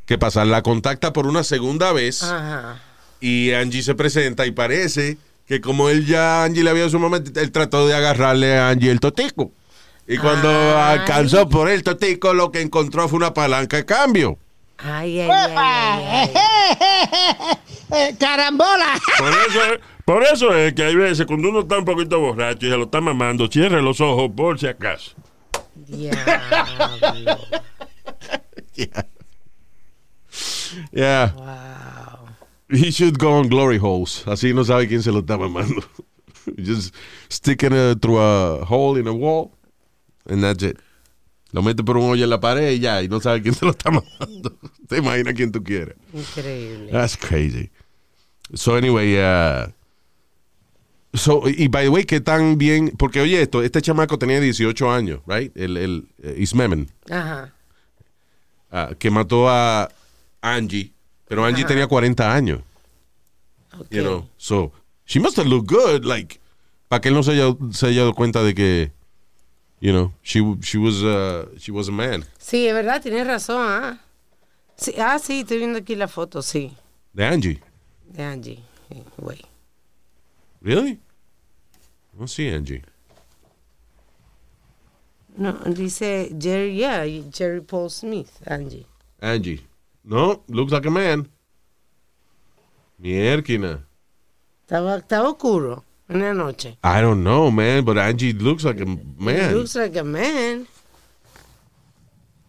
[0.06, 0.44] ¿Qué pasa?
[0.46, 2.80] La contacta por una segunda vez Ajá.
[3.20, 7.00] y Angie se presenta y parece que como él ya Angie le había dado su
[7.00, 9.52] mamá, él trató de agarrarle a Angie el totico.
[10.08, 11.00] Y cuando Ay.
[11.00, 14.38] alcanzó por el totico, lo que encontró fue una palanca de cambio.
[14.78, 17.58] Ay, ay, ay, ay, ay.
[17.94, 18.94] Eh, Carambola.
[19.18, 22.66] Por eso, es- por eso es que hay veces cuando uno está un poquito borracho
[22.66, 25.16] y se lo está mamando, cierre los ojos por si acaso.
[25.76, 27.38] Diablo.
[30.92, 31.34] Yeah.
[31.36, 32.30] Wow.
[32.70, 34.24] He should go on glory holes.
[34.26, 35.84] Así no sabe quién se lo está mamando.
[36.58, 36.96] Just
[37.30, 39.52] sticking it through a hole in a wall
[40.28, 40.78] and that's it.
[41.54, 43.66] Lo mete por un hoyo en la pared y ya, y no sabe quién se
[43.66, 44.58] lo está mamando.
[44.88, 45.96] Te imaginas quién tú quieres.
[46.14, 46.90] Increíble.
[46.92, 47.70] That's crazy.
[48.56, 49.68] So anyway, uh,
[51.14, 54.92] so, y by the way, que tan bien, porque oye esto, este chamaco tenía 18
[54.92, 55.56] años, right?
[55.58, 57.54] El, el eh, Ismemen, Ajá.
[58.72, 59.90] ah, que mató a
[60.42, 60.94] Angie,
[61.28, 62.62] pero Angie tenía 40 años.
[63.78, 63.88] Ok.
[63.92, 64.28] you know.
[64.38, 64.72] So
[65.06, 66.40] she must have looked good, like,
[66.88, 68.92] para que él no se haya, se haya dado cuenta de que,
[69.80, 72.26] you know, she she was uh, she was a man.
[72.40, 73.66] Sí, es verdad, tienes razón.
[73.68, 74.00] Ah.
[74.78, 76.74] Sí, ah, sí, estoy viendo aquí la foto, sí,
[77.14, 77.62] De Angie,
[78.08, 78.60] de Angie.
[78.90, 79.04] Sí,
[80.62, 81.00] Really?
[82.20, 82.84] No see Angie.
[85.38, 88.86] No, dice Jerry, yeah, Jerry Paul Smith, Angie.
[89.22, 89.62] Angie,
[90.04, 91.28] no, looks like a man.
[93.02, 93.80] Mierquina.
[94.68, 96.78] Estaba, estaba oscuro en la noche.
[96.84, 99.56] I don't know, man, but Angie looks like a He man.
[99.56, 100.68] looks like a man.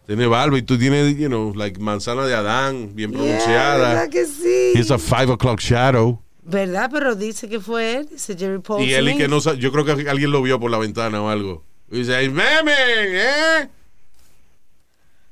[0.05, 3.77] Tiene barba y tú tienes, you know, like manzana de Adán, bien Yeah, pronunciada.
[3.93, 4.73] ¿verdad que sí?
[4.75, 6.21] He's a five o'clock shadow.
[6.45, 6.89] ¿Verdad?
[6.91, 9.85] Pero dice que fue él, dice Jerry Paul Y él y que no yo creo
[9.85, 11.63] que alguien lo vio por la ventana o algo.
[11.89, 13.69] Y dice, "Hey, meme, eh?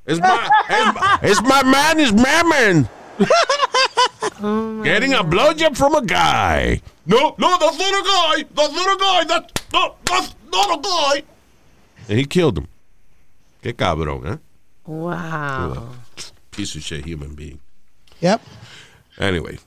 [0.08, 2.90] It's my, it's, it's my man, is mammon.
[4.44, 6.82] Oh, Getting a blowjob from a guy.
[7.06, 8.46] No, no, that's not a guy.
[8.56, 9.24] That's not a guy.
[9.26, 11.24] That's, no, that's not a guy.
[12.10, 12.68] And he killed him.
[13.62, 14.38] Qué cabrón, ¿eh?
[14.86, 15.90] Wow.
[16.50, 17.60] Piece of shit human being.
[18.22, 18.42] Yep.
[19.20, 19.60] Anyway.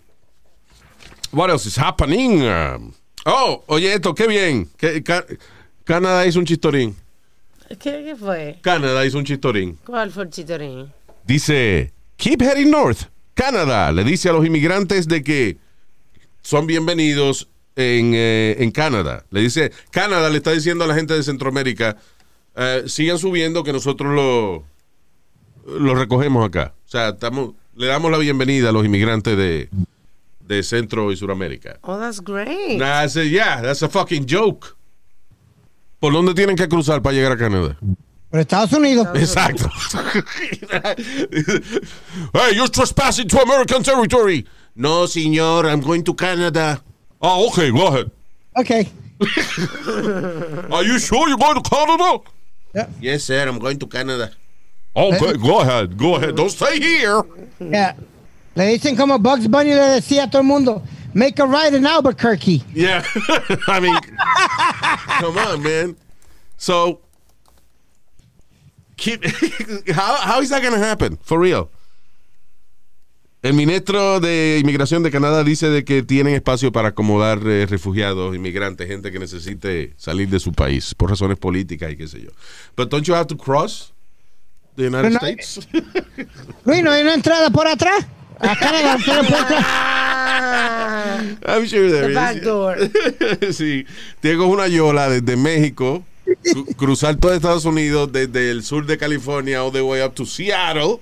[1.35, 2.43] What else is happening?
[3.27, 4.69] Oh, oye esto, qué bien.
[4.77, 5.25] Que, Ca-
[5.85, 6.95] Canadá hizo un chistorín.
[7.69, 8.59] ¿Qué, ¿Qué fue?
[8.63, 9.79] Canadá hizo un chistorín.
[9.85, 10.93] ¿Cuál fue el chitorín?
[11.27, 13.09] Dice, keep heading north.
[13.35, 15.57] Canadá le dice a los inmigrantes de que
[16.43, 19.25] son bienvenidos en, eh, en Canadá.
[19.31, 21.97] Le dice, Canadá le está diciendo a la gente de Centroamérica,
[22.55, 24.65] eh, sigan subiendo que nosotros lo,
[25.67, 26.75] lo recogemos acá.
[26.87, 29.69] O sea, estamos, le damos la bienvenida a los inmigrantes de,
[30.47, 31.79] de Centro y Suramérica.
[31.83, 32.79] Oh, that's great.
[32.79, 34.77] Nah, I said, yeah, that's a fucking joke.
[36.01, 37.77] ¿Por dónde tienen que cruzar para llegar a Canadá?
[38.31, 39.07] Por Estados Unidos.
[39.15, 39.69] Exacto.
[42.35, 44.45] hey, you're trespassing to American territory.
[44.77, 46.83] No, señor, I'm going to Canada.
[47.23, 48.11] Oh, okay, go ahead.
[48.59, 48.89] Okay.
[50.71, 52.19] Are you sure you're going to Canada?
[52.75, 52.89] Yeah.
[53.01, 54.33] Yes, sir, I'm going to Canada.
[54.97, 56.37] Okay, go ahead, go ahead.
[56.37, 57.23] Don't stay here.
[57.59, 57.95] Yeah.
[58.55, 60.83] Le dicen como Bugs Bunny le decía a todo el mundo,
[61.13, 62.63] make a right in Albuquerque.
[62.73, 63.03] Yeah,
[63.69, 63.99] I mean,
[65.21, 65.97] come on, man.
[66.57, 67.01] So,
[68.97, 69.25] keep-
[69.95, 71.19] how, how is that going to happen?
[71.23, 71.69] For real.
[73.43, 78.35] El ministro de Inmigración de Canadá dice de que tienen espacio para acomodar eh, refugiados,
[78.35, 82.31] inmigrantes, gente que necesite salir de su país por razones políticas y qué sé yo.
[82.75, 83.93] But don't you have to cross
[84.77, 85.69] the United Pero no- States?
[86.65, 88.07] Luis, ¿no hay una entrada por atrás?
[88.41, 89.65] A Canadá, usted no puede entrar.
[90.27, 92.15] Ah, I'm sure there the is.
[92.15, 92.77] back door.
[93.53, 93.87] sí,
[94.21, 99.63] tengo una yola desde México, cru- cruzar todo Estados Unidos, desde el sur de California
[99.63, 101.01] all the way up to Seattle,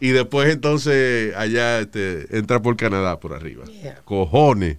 [0.00, 3.64] y después entonces allá este, entra por Canadá por arriba.
[3.66, 4.00] Yeah.
[4.04, 4.78] Cojones.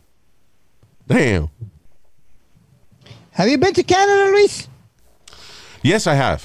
[1.08, 1.50] Damn.
[3.34, 4.68] Have you been to Canada, Luis?
[5.84, 6.44] Yes, I have.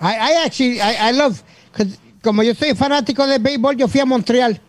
[0.00, 1.42] I, I actually, I, I love,
[1.72, 4.60] 'cause como yo soy fanático de béisbol, yo fui a Montreal.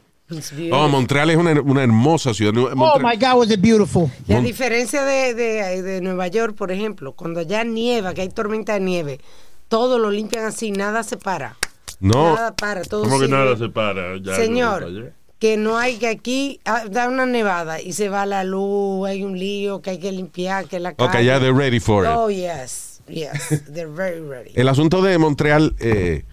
[0.72, 0.88] Oh.
[0.88, 2.54] Montreal es una, una hermosa ciudad.
[2.58, 4.10] Oh my God, was it beautiful.
[4.28, 8.22] Y a Mon- diferencia de, de, de Nueva York, por ejemplo, cuando allá nieva, que
[8.22, 9.20] hay tormenta de nieve,
[9.68, 11.58] todo lo limpian así, nada se para.
[12.00, 14.18] no, Nada para, todo Como que nada se para.
[14.18, 18.26] Ya, Señor, no, que no hay que aquí ah, da una nevada y se va
[18.26, 21.26] la luz, hay un lío que hay que limpiar, que la ok, calle.
[21.26, 22.10] ya they're ready for it.
[22.12, 24.52] Oh, yes, yes, they're very ready.
[24.56, 26.24] El asunto de Montreal, eh,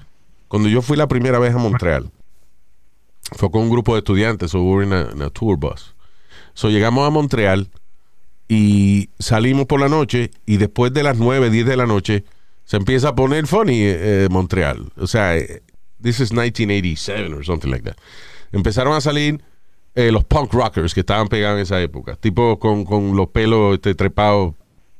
[0.52, 2.10] cuando yo fui la primera vez a Montreal,
[3.38, 5.94] fue con un grupo de estudiantes, so we were in a, in a tour bus.
[6.52, 7.70] So llegamos a Montreal
[8.48, 12.24] y salimos por la noche y después de las 9, 10 de la noche
[12.66, 14.92] se empieza a poner funny eh, Montreal.
[14.98, 15.62] O sea, eh,
[16.02, 17.96] this is 1987 or something like that.
[18.52, 19.42] Empezaron a salir
[19.94, 23.72] eh, los punk rockers que estaban pegados en esa época, tipo con, con los pelos
[23.76, 24.54] este, trepados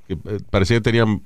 [0.09, 1.22] que eh, parecía que tenían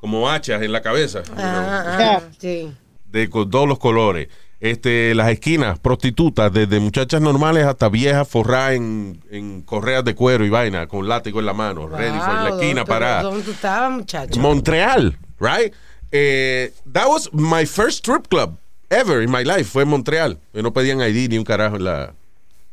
[0.00, 1.22] como hachas en la cabeza.
[1.24, 2.30] you know Ah, ah, Yeah.
[2.38, 2.72] sí.
[3.10, 4.28] De todos los colores.
[4.60, 10.44] Este, las esquinas, prostitutas, desde muchachas normales hasta viejas forradas en, en correas de cuero
[10.44, 13.22] y vaina, con látigo en la mano, ready for la esquina ¿dónde- parada.
[13.22, 14.38] ¿Dónde tú estabas, muchacho?
[14.38, 15.72] Montreal, right?
[16.12, 18.58] Eh, that was my first strip club
[18.90, 20.38] ever in my life, fue en Montreal.
[20.52, 22.12] No pedían ID ni un carajo en la,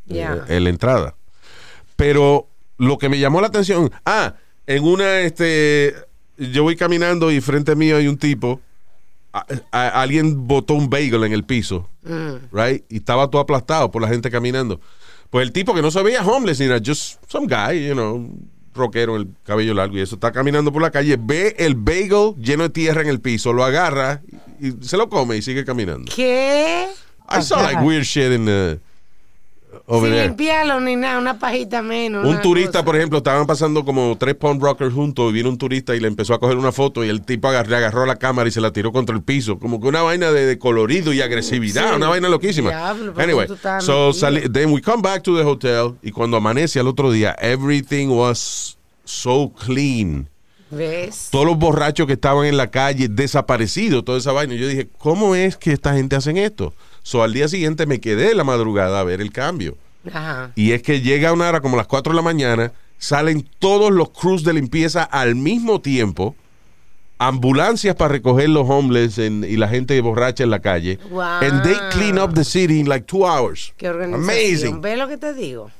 [0.08, 0.44] Yeah.
[0.50, 1.16] eh, en la entrada.
[1.96, 4.34] Pero lo que me llamó la atención, ah,
[4.66, 5.96] en una, este,
[6.38, 8.60] yo voy caminando y frente a mí hay un tipo,
[9.38, 11.90] a- a- alguien botó un bagel en el piso,
[12.52, 12.84] right?
[12.90, 14.80] Y estaba todo aplastado por la gente caminando.
[15.30, 18.30] Pues el tipo que no se veía homeless, nada, just some guy, you know,
[18.74, 22.64] rockero, el cabello largo y eso, está caminando por la calle, ve el bagel lleno
[22.64, 24.22] de tierra en el piso, lo agarra
[24.60, 26.12] y, y se lo come y sigue caminando.
[26.16, 26.88] ¿Qué?
[27.30, 28.80] I saw like weird shit in the,
[29.86, 30.28] over Sin there.
[30.28, 32.26] limpiarlo ni nada, una pajita menos.
[32.26, 32.86] Un turista, cosa.
[32.86, 36.08] por ejemplo, estaban pasando como tres punk rockers juntos y vino un turista y le
[36.08, 38.62] empezó a coger una foto y el tipo agar- le agarró la cámara y se
[38.62, 39.60] la tiró contra el piso.
[39.60, 41.96] Como que una vaina de, de colorido y agresividad, Sí.
[41.96, 42.70] una vaina loquísima.
[42.70, 43.48] Diablo, ¿por qué anyway,
[43.82, 47.36] so sali- then we come back to the hotel y cuando amanece al otro día,
[47.42, 50.28] everything was so clean.
[50.70, 51.30] ¿Ves?
[51.32, 54.54] Todos los borrachos que estaban en la calle desaparecidos, toda esa vaina.
[54.56, 56.74] Yo dije, ¿cómo es que esta gente hacen esto?
[57.08, 59.78] So al día siguiente me quedé la madrugada a ver el cambio.
[60.12, 60.52] Ajá.
[60.56, 64.10] Y es que llega una hora como las 4 de la mañana, salen todos los
[64.10, 66.36] crews de limpieza al mismo tiempo,
[67.18, 71.00] ambulancias para recoger los homeless en- y la gente borracha en la calle.
[71.10, 71.22] Wow.
[71.22, 73.74] And they clean up the city in like two hours.
[73.78, 73.88] Qué.
[73.88, 74.82] Amazing.
[74.82, 75.72] ¿Ves lo que te digo?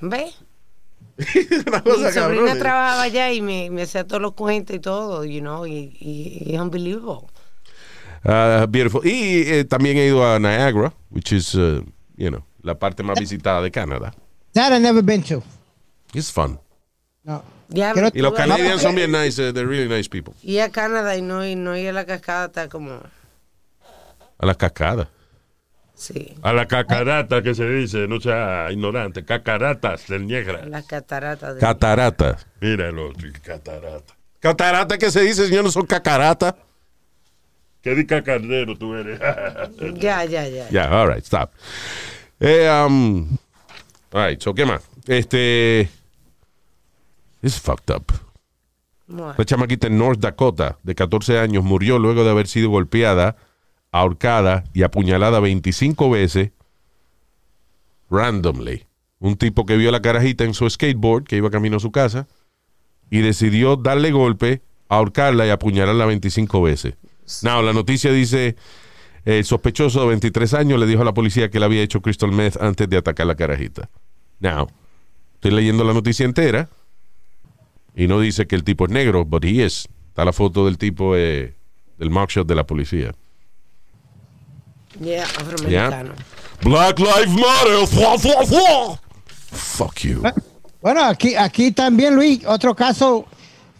[0.00, 0.36] ¿Ves?
[1.66, 5.24] Una Mi cosa sobrina trabajaba allá y me, me hacía todos los cuentos y todo,
[5.24, 7.26] you know, y, y, y es unbelievable.
[8.28, 9.06] Ah, beautiful.
[9.06, 11.82] Y eh, también he ido a Niagara, which is, uh,
[12.16, 14.12] you know, la parte más visitada de Canadá.
[14.54, 15.42] That I've never been to.
[16.12, 16.58] It's fun.
[17.22, 17.42] No.
[17.68, 20.34] Ya, Y los canadienses son bien nice, eh, they're really nice people.
[20.42, 23.00] Y a Canadá y no, y no ir a la cascada está como,
[24.38, 25.08] A las cascadas.
[25.94, 30.64] sí, A la cacarata que se dice, no sea ignorante, cacaratas del Niagara.
[30.66, 31.54] las cataratas.
[31.56, 31.60] De...
[31.60, 32.46] Cataratas.
[32.60, 34.14] Mira el otro, catarata.
[34.38, 36.54] Catarata que se dice, señor, no son cacaratas.
[37.86, 39.20] ¿Qué di cacardero tú eres?
[40.00, 40.68] ya, ya, ya.
[40.70, 41.52] Ya, all right, stop.
[42.40, 43.38] Eh, um,
[44.12, 44.82] all right, so, ¿qué más?
[45.06, 45.88] Este.
[47.42, 48.12] It's fucked up.
[49.06, 53.36] Bueno, La chamaquita en North Dakota, de 14 años, murió luego de haber sido golpeada,
[53.92, 56.50] ahorcada y apuñalada 25 veces
[58.10, 58.84] randomly.
[59.20, 61.92] Un tipo que vio a la carajita en su skateboard, que iba camino a su
[61.92, 62.26] casa,
[63.10, 66.96] y decidió darle golpe, ahorcarla y apuñalarla 25 veces.
[67.42, 68.56] Now, la noticia dice,
[69.24, 72.30] el sospechoso de 23 años le dijo a la policía que le había hecho crystal
[72.32, 73.88] meth antes de atacar la carajita.
[74.40, 74.68] Now,
[75.34, 76.68] estoy leyendo la noticia entera
[77.94, 79.88] y no dice que el tipo es negro, but he is.
[80.08, 81.54] Está la foto del tipo eh,
[81.98, 83.12] del mugshot de la policía.
[85.00, 86.14] yeah, afroamericano.
[86.62, 87.86] Black Lives Matter.
[87.86, 89.00] Fua, fua, fua.
[89.52, 90.22] Fuck you.
[90.80, 93.26] Bueno, aquí, aquí también, Luis, otro caso.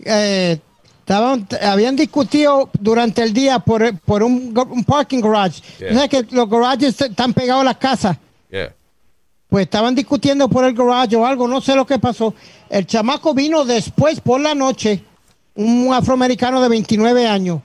[0.05, 0.59] eh,
[1.07, 5.63] estaban, habían discutido durante el día por, por un, un parking garage.
[5.79, 5.95] Yeah.
[5.95, 8.17] Sabes que los garages están pegados a las casas.
[8.51, 8.75] Yeah.
[9.49, 12.35] Pues estaban discutiendo por el garage o algo, no sé lo que pasó.
[12.69, 15.05] El chamaco vino después por la noche,
[15.55, 17.61] un afroamericano de 29 años,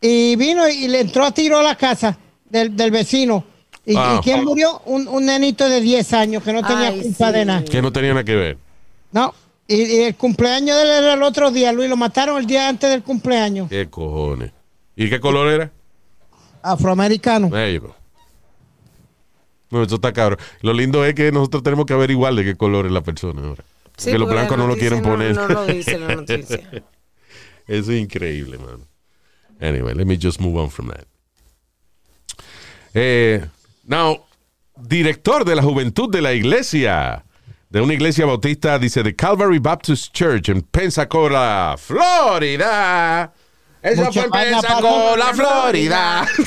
[0.00, 2.16] y vino y le entró a tiro a la casa
[2.48, 3.44] del, del vecino.
[3.84, 4.18] ¿Y, Wow.
[4.18, 4.80] y quién murió?
[4.84, 7.32] Un, un nenito de 10 años que no tenía Ay, culpa sí.
[7.32, 7.64] de nada.
[7.64, 8.58] Que no tenía nada que ver.
[9.10, 9.34] No.
[9.70, 11.88] Y, y el cumpleaños de él era el otro día, Luis.
[11.88, 13.68] Lo mataron el día antes del cumpleaños.
[13.68, 14.50] ¿Qué cojones?
[14.96, 15.70] ¿Y qué color era?
[16.60, 17.48] Afroamericano.
[19.70, 20.38] No, eso está cabrón.
[20.62, 23.62] Lo lindo es que nosotros tenemos que averiguar de qué color es la persona ahora.
[23.96, 25.36] Sí, Porque los blancos no lo quieren no- poner.
[25.36, 26.58] no lo dice la noticia.
[27.68, 28.80] Eso es increíble, man.
[29.60, 31.04] Anyway, let me just move on from that.
[32.94, 33.44] Eh,
[33.84, 34.24] now,
[34.76, 37.24] director de la juventud de la iglesia,
[37.70, 43.32] de una iglesia bautista, dice, de Calvary Baptist Church en Pensacola, Florida.
[43.82, 45.32] Eso fue en Pensacola.
[45.34, 46.28] Florida.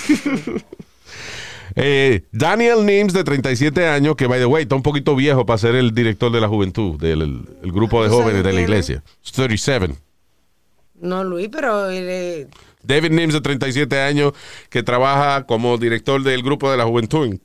[1.75, 5.57] Eh, Daniel Nims, de 37 años, que by the way, está un poquito viejo para
[5.57, 8.61] ser el director de la juventud, del el- el grupo de ¿Cuántos jóvenes de la
[8.61, 9.03] iglesia.
[9.33, 9.95] 37.
[11.01, 12.45] No, Luis, pero es-
[12.83, 14.33] David Nims, de 37 años,
[14.69, 17.41] que trabaja como director del grupo de la juventud en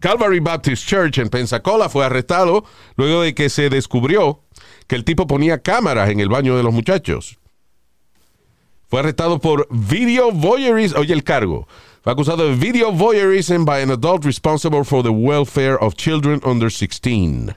[0.00, 2.64] Calvary Baptist Church en Pensacola, fue arrestado
[2.96, 4.40] luego de que se descubrió
[4.86, 7.38] que el tipo ponía cámaras en el baño de los muchachos.
[8.88, 10.98] Fue arrestado por video voyeurism.
[10.98, 11.68] Oye, el cargo.
[12.02, 16.70] Fue acusado de video voyeurism by an adult responsible for the welfare of children under
[16.72, 17.54] 16.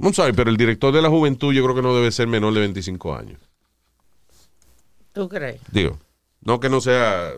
[0.00, 2.54] I'm sorry, pero el director de la juventud yo creo que no debe ser menor
[2.54, 3.38] de 25 años.
[5.12, 5.60] ¿Tú crees?
[5.70, 5.98] Digo,
[6.40, 7.34] no que no sea,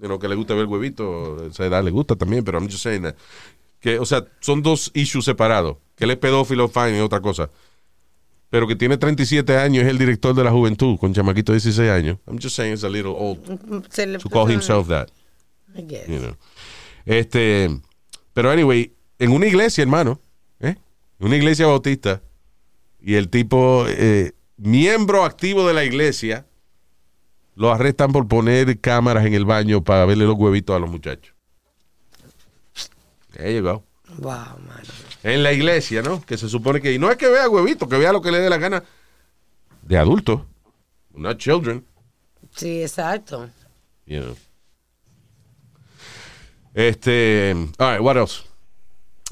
[0.00, 2.82] you know, que le guste ver huevito, esa edad le gusta también, pero I'm just
[2.82, 3.14] saying that,
[3.80, 5.76] que, o sea, son dos issues separados.
[5.96, 7.50] Que él es pedófilo, fine, es otra cosa.
[8.50, 11.90] Pero que tiene 37 años, es el director de la juventud, con chamaquito de 16
[11.90, 12.18] años.
[12.26, 15.08] I'm just saying it's a little old le to call himself that,
[15.76, 16.08] I guess.
[16.08, 16.36] you know.
[17.06, 17.68] Este,
[18.34, 20.20] pero anyway, en una iglesia, hermano,
[20.60, 20.76] ¿eh?
[21.18, 22.22] Una iglesia bautista,
[23.00, 26.46] y el tipo, eh, miembro activo de la iglesia,
[27.54, 31.34] lo arrestan por poner cámaras en el baño para verle los huevitos a los muchachos.
[33.32, 33.84] There you go.
[34.18, 34.88] Wow, mano.
[35.22, 36.24] En la iglesia, ¿no?
[36.24, 38.38] Que se supone que, y no es que vea huevitos, que vea lo que le
[38.40, 38.82] dé la gana
[39.82, 40.40] de adultos,
[41.14, 41.84] not children,
[42.56, 43.48] Sí, exacto.
[44.06, 44.36] you know.
[46.74, 48.42] Este, all right, what else?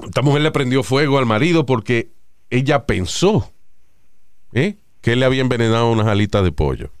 [0.03, 2.11] Esta mujer le prendió fuego al marido porque
[2.49, 3.51] ella pensó,
[4.53, 4.77] ¿eh?
[5.01, 6.91] Que él le había envenenado unas alitas de pollo.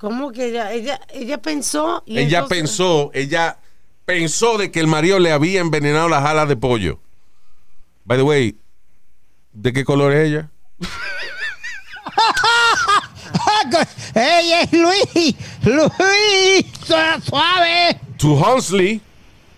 [0.00, 2.02] ¿Cómo que ella, ella, ella pensó?
[2.06, 3.58] Y ella entonces- pensó, ella
[4.06, 6.98] pensó de que el marido le había envenenado las alas de pollo.
[8.06, 8.56] By the way,
[9.52, 10.50] ¿de qué color es ella?
[14.14, 15.34] ¡Ey, es Luis!
[15.64, 16.64] ¡Luis!
[16.84, 18.00] Su- ¡Suave!
[18.18, 19.00] To Hunsley.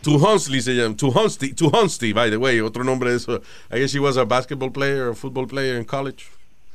[0.02, 0.96] To Hunsley se llama.
[0.96, 1.54] To Hunsley.
[1.54, 2.60] To Hunsley, by the way.
[2.60, 3.40] Otro nombre de eso.
[3.70, 6.26] I guess she was a basketball player or football player in college.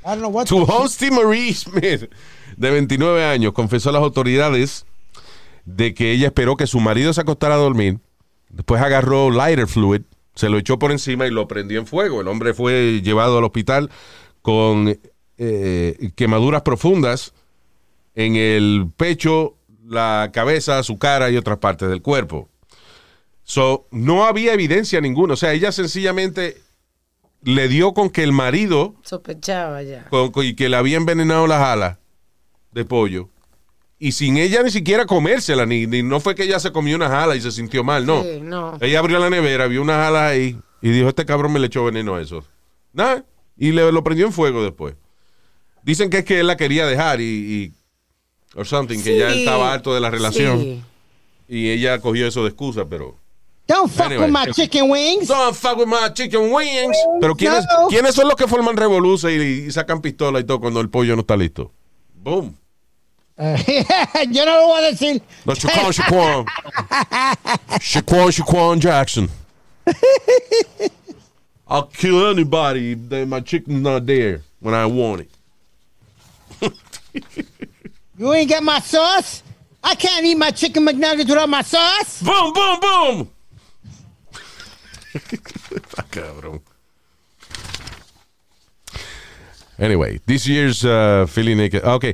[0.08, 2.10] I don't know what To Hunsley Marie Smith,
[2.56, 4.86] de 29 años, confesó a las autoridades
[5.66, 8.00] de que ella esperó que su marido se acostara a dormir.
[8.48, 10.04] Después agarró lighter fluid,
[10.34, 12.22] se lo echó por encima y lo prendió en fuego.
[12.22, 13.92] El hombre fue llevado al hospital
[14.42, 14.98] con
[15.38, 17.34] eh, quemaduras profundas
[18.16, 22.48] en el pecho, la cabeza, su cara y otras partes del cuerpo.
[23.44, 25.34] So, no había evidencia ninguna.
[25.34, 26.62] O sea, ella sencillamente
[27.44, 30.06] le dio con que el marido Sospechaba ya.
[30.10, 31.98] con- con- y que le había envenenado las alas
[32.72, 33.30] de pollo.
[34.00, 37.12] Y sin ella ni siquiera comérsela, ni, ni no fue que ella se comió unas
[37.12, 38.22] alas y se sintió mal, no.
[38.24, 38.78] Sí, no.
[38.82, 41.84] Ella abrió la nevera, vio unas alas ahí y dijo, este cabrón me le echó
[41.84, 42.44] veneno a eso.
[42.94, 43.26] Nada,
[43.58, 44.96] y le lo prendió en fuego después.
[45.84, 47.74] Dicen que es que él la quería dejar y, y
[48.56, 50.84] or something, que ya estaba harto de la relación sí.
[51.48, 53.16] y ella cogió eso de excusa, pero...
[53.68, 54.24] Don't fuck Anyway.
[54.26, 55.28] with my chicken wings.
[55.28, 56.96] Don't fuck with my chicken wings.
[57.20, 57.88] Pero ¿quiénes, No.
[57.90, 61.16] ¿quiénes son los que forman revolución y, y sacan pistola y todo cuando el pollo
[61.16, 61.72] no está listo?
[62.16, 62.56] Boom.
[63.38, 65.22] Yo no lo voy a decir.
[65.46, 66.46] No, Shaquan, Shaquan.
[67.80, 69.30] Shaquan, Shaquan Jackson.
[71.68, 75.30] I'll kill anybody if they- my chicken's not there when I want it.
[78.20, 79.44] You ain't get my sauce?
[79.84, 82.24] I can't eat my chicken McNuggets without my sauce.
[82.24, 83.30] Boom, boom, boom.
[85.36, 86.62] Está cabrón.
[89.80, 91.82] Anyway, this year's uh, Philly Naked.
[91.84, 92.06] ah, Ok.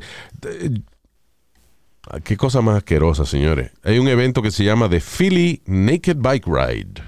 [2.09, 3.71] Ah, Qué cosa más asquerosa, señores.
[3.83, 7.01] Hay un evento que se llama The Philly Naked Bike Ride.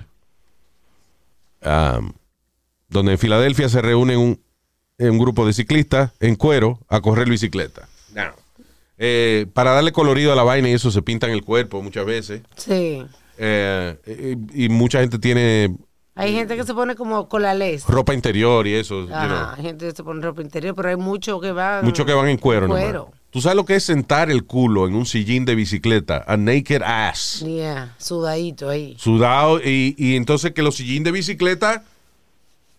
[1.62, 2.14] Um,
[2.90, 4.46] donde en Filadelfia se reúnen un
[4.98, 7.90] un grupo de ciclistas en cuero a correr bicicleta.
[8.14, 8.32] Now,
[8.98, 12.44] eh, para darle colorido a la vaina y eso se pintan el cuerpo muchas veces.
[12.56, 13.04] Sí.
[13.38, 15.76] Eh, y, y mucha gente tiene
[16.18, 17.86] Hay gente que se pone como con la les.
[17.86, 19.06] ropa interior y eso.
[19.06, 19.56] you Ajá, know.
[19.58, 21.84] hay gente que se pone ropa interior, pero hay muchos que van.
[21.84, 22.84] Muchos que van en cuero, nomás.
[22.84, 23.12] Cuero.
[23.32, 26.24] ¿Tú sabes lo que es sentar el culo en un sillín de bicicleta?
[26.26, 27.44] A naked ass.
[27.46, 28.96] Yeah, sudadito ahí.
[28.98, 29.60] Sudado.
[29.62, 31.84] Y, y entonces que los sillín de bicicleta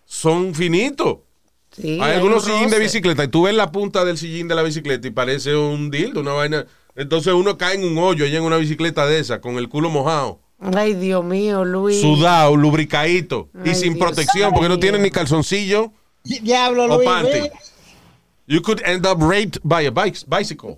[0.07, 1.18] son finitos.
[1.72, 4.55] Sí, Hay algunos un sillín de bicicleta y tú ves la punta del sillín de
[4.55, 6.64] la bicicleta y parece un dildo, una vaina.
[6.95, 9.91] Entonces uno cae en un hoyo allá en una bicicleta de esa, con el culo
[9.91, 10.41] mojado,
[10.74, 12.00] Ay, Dios mío, Luis.
[12.00, 15.92] sudado, lubricadito y sin Dios protección porque no tiene ni calzoncillo
[16.24, 17.08] Diablo, o Luis.
[17.08, 17.30] panty.
[17.40, 17.50] ¿ves?
[18.48, 20.76] You could end up raped by a bike, bicycle.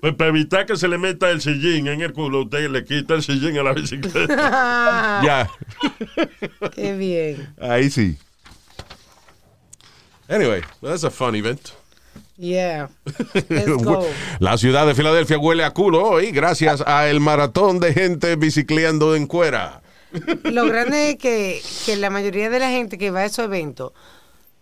[0.00, 3.14] Pues para evitar que se le meta el sillín en el culo, usted le quita
[3.14, 5.20] el sillín a la bicicleta.
[5.24, 5.50] Ya,
[6.76, 7.54] Qué bien.
[7.60, 8.16] ahí sí.
[10.28, 11.72] Anyway, well, that's a fun event.
[12.36, 12.88] Yeah.
[13.48, 14.06] Let's go.
[14.40, 19.14] La ciudad de Filadelfia huele a culo hoy gracias a el maratón de gente bicicleando
[19.14, 19.82] en cuera.
[20.44, 23.92] Lo grande es que, que la mayoría de la gente que va a esos eventos,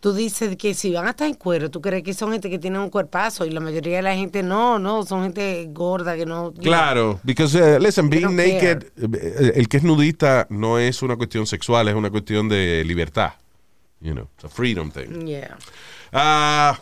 [0.01, 2.59] tú dices que si van a estar en cuero, tú crees que son gente que
[2.59, 6.27] tiene un cuerpazo y la mayoría de la gente no, no, son gente gorda que
[6.27, 6.53] no.
[6.53, 11.47] Claro, because uh, listen, being naked, eh, el que es nudista no es una cuestión
[11.47, 13.33] sexual, es una cuestión de libertad.
[14.01, 15.27] You know, it's a freedom thing.
[15.27, 15.57] Yeah.
[16.13, 16.79] Ah,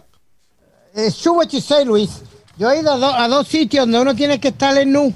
[1.22, 2.22] true what you say, Luis.
[2.58, 5.12] Yo he ido a, do- a dos sitios donde uno tiene que estar en nu.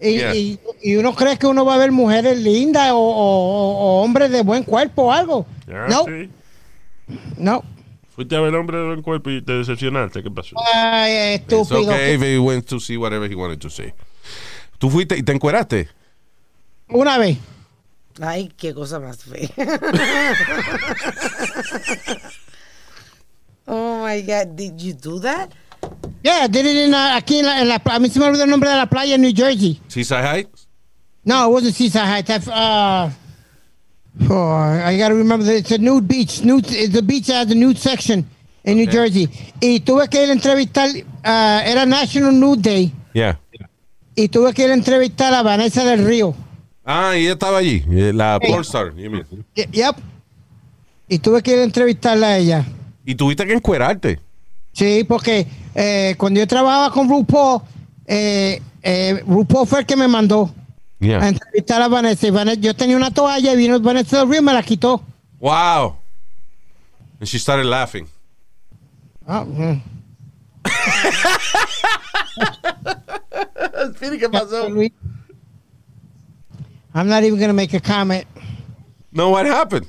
[0.00, 0.34] Y, Yeah.
[0.34, 4.30] y- y uno cree que uno va a ver mujeres lindas o, o- o hombres
[4.30, 5.46] de buen cuerpo o algo.
[5.66, 6.28] Ya, no, sí.
[7.38, 7.62] no.
[8.14, 10.22] Fuiste a ver hombre de buen cuerpo y te decepcionaste.
[10.22, 10.56] ¿Qué pasó?
[10.74, 11.92] Ay, it's estúpido.
[11.92, 13.92] okay if he went to see whatever he wanted to see.
[14.78, 15.88] ¿Tú fuiste y te encueraste?
[16.90, 17.38] Una vez.
[18.20, 19.48] Ay, qué cosa más fea.
[23.66, 25.52] oh my God, did you do that?
[26.22, 28.44] Yeah, did it in, uh, aquí en la, en la A mí se me olvidó
[28.44, 29.80] el nombre de la playa en New Jersey.
[29.88, 30.66] Seaside Heights?
[31.24, 32.30] No, it wasn't Seaside Heights.
[32.30, 33.10] I've, Uh,
[34.30, 36.42] oh, I gotta remember that it's a nude beach.
[36.44, 38.24] Nude, it's a beach that has a nude section
[38.64, 39.28] in New Jersey.
[39.60, 42.92] Y tuve que ir a entrevistar, uh, era National Nude Day.
[43.12, 43.38] Yeah.
[44.16, 46.34] Y tuve que ir a entrevistar a Vanessa del Río.
[46.86, 48.94] Ah, y ella estaba allí, eh, la pornstar.
[48.96, 49.26] you mean.
[49.56, 49.96] Y- Yep.
[51.08, 52.64] Y tuve que ir a entrevistarla a ella.
[53.04, 54.20] Y tuviste que encuerarte.
[54.72, 57.62] Sí, porque eh, cuando yo trabajaba con RuPaul,
[58.06, 61.28] eh, eh, RuPaul fue el que me mandó a Yeah.
[61.28, 62.26] entrevistar a Vanessa.
[62.26, 65.02] Y Vanessa- Yo tenía una toalla y vino Vanessa del Río y me la quitó.
[65.38, 65.96] Wow.
[67.20, 68.06] And she started laughing.
[69.26, 69.82] Ah, mm.
[74.18, 74.68] ¿qué pasó?
[74.68, 74.92] Luis.
[76.94, 78.24] I'm not even going to make a comment.
[79.12, 79.86] No, what happened?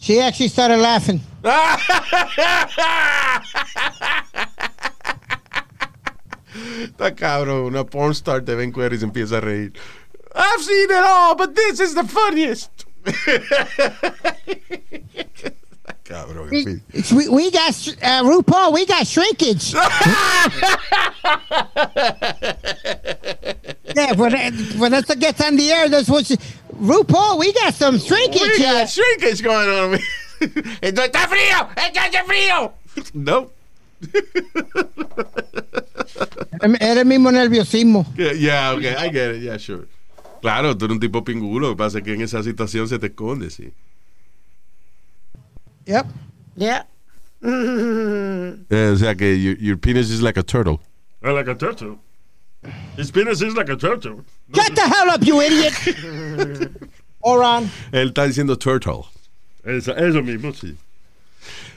[0.00, 1.20] She actually started laughing.
[6.84, 9.72] Está cabrón, una pornstar te ven cuero y se empieza a reír.
[10.34, 12.70] I've seen it all, but this is the funniest.
[16.04, 16.50] Cabrón.
[16.92, 19.74] It's- We, we got, uh, RuPaul, we got shrinkage.
[23.94, 24.32] yeah, when,
[24.78, 26.36] Vanessa gets on the air, that's what she,
[26.74, 29.98] RuPaul, we got some shrinkage We got shrinkage going on.
[30.80, 31.68] ¡Esto está frío!
[31.76, 32.72] ¡Esto hace frío!
[33.14, 33.50] no.
[36.80, 38.06] Era el mismo nerviosismo.
[38.16, 39.86] Yeah, yeah, okay, I get it, yeah, sure.
[40.40, 42.98] Claro, tú eres un tipo pingulo, lo que pasa es que en esa situación se
[42.98, 43.72] te esconde, sí.
[45.86, 46.06] Yep.
[46.56, 46.86] Yeah.
[48.70, 50.80] Eh, o sea que your, your penis is like a turtle.
[51.22, 51.98] Ah, like a turtle.
[52.96, 54.24] His penis is like a turtle.
[54.54, 55.72] Shut the hell up, you idiot.
[57.22, 57.70] Oran.
[57.92, 59.06] Él está diciendo turtle.
[59.66, 60.74] Eso, eso mismo, sí.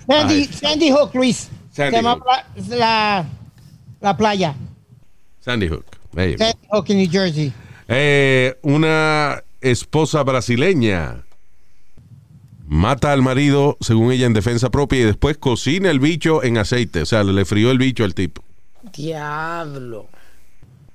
[0.07, 0.45] Sandy, Ay.
[0.45, 1.49] Sandy Hook, Luis.
[1.71, 2.67] Sandy Se llama Hook.
[2.69, 3.25] la,
[4.01, 4.55] la playa.
[5.41, 5.85] Sandy Hook.
[6.13, 6.37] Sandy
[6.71, 7.53] Hook in New Jersey.
[7.87, 11.23] Eh, una esposa brasileña
[12.67, 17.01] mata al marido, según ella, en defensa propia y después cocina el bicho en aceite.
[17.01, 18.43] O sea, le frió el bicho al tipo.
[18.95, 20.07] Diablo.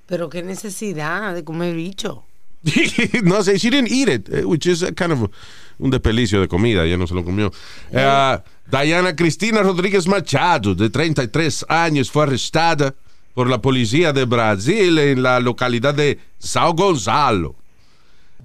[0.07, 2.25] Pero qué necesidad de comer bicho.
[3.25, 5.31] no sé, she didn't eat it, eh, which is a kind of
[5.79, 7.53] un desperdicio de comida, ya no se lo comió.
[7.93, 8.39] Eh,
[8.71, 12.95] Diana Cristina Rodríguez Machado, de 33 años, fue arrestada
[13.35, 17.57] por la policía de Brasil en la localidad de Sao Gonzalo.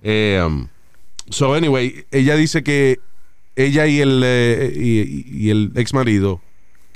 [0.01, 0.67] Eh, um,
[1.29, 2.99] so, anyway, ella dice que
[3.55, 6.41] ella y el, eh, y, y el ex marido,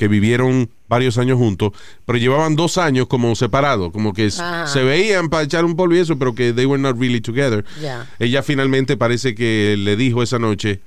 [0.04, 1.72] que vivieron varios años juntos,
[2.06, 4.68] pero llevaban dos años como separados, como que Ajá.
[4.68, 7.64] se veían para echar un polvo y eso, pero que they were not really together.
[7.82, 8.06] Ya.
[8.20, 10.82] Ella finalmente parece que le dijo esa noche,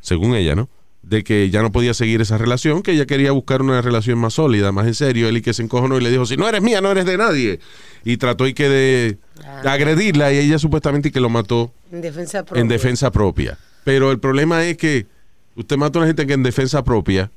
[0.00, 0.68] según ella, ¿no?
[1.02, 4.34] de que ya no podía seguir esa relación, que ella quería buscar una relación más
[4.34, 5.28] sólida, más en serio.
[5.28, 7.16] Él y que se encojonó y le dijo, si no eres mía, no eres de
[7.16, 7.60] nadie.
[8.04, 9.18] Y trató y que de,
[9.62, 12.60] de agredirla y ella supuestamente que lo mató En defensa propia.
[12.60, 13.58] en defensa propia.
[13.84, 15.06] Pero el problema es que
[15.54, 17.30] usted mata a una gente que en defensa propia,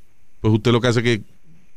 [0.44, 1.22] pues usted lo que hace es que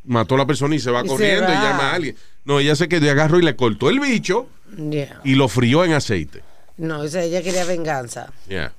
[0.05, 2.17] mató a la persona y se va Y se corriendo y llama a alguien.
[2.45, 5.21] No, ella se quedó agarró y le cortó el bicho Yeah.
[5.25, 6.43] y lo frió en aceite.
[6.77, 8.33] No, o sea, ella quería venganza.
[8.49, 8.73] Yeah.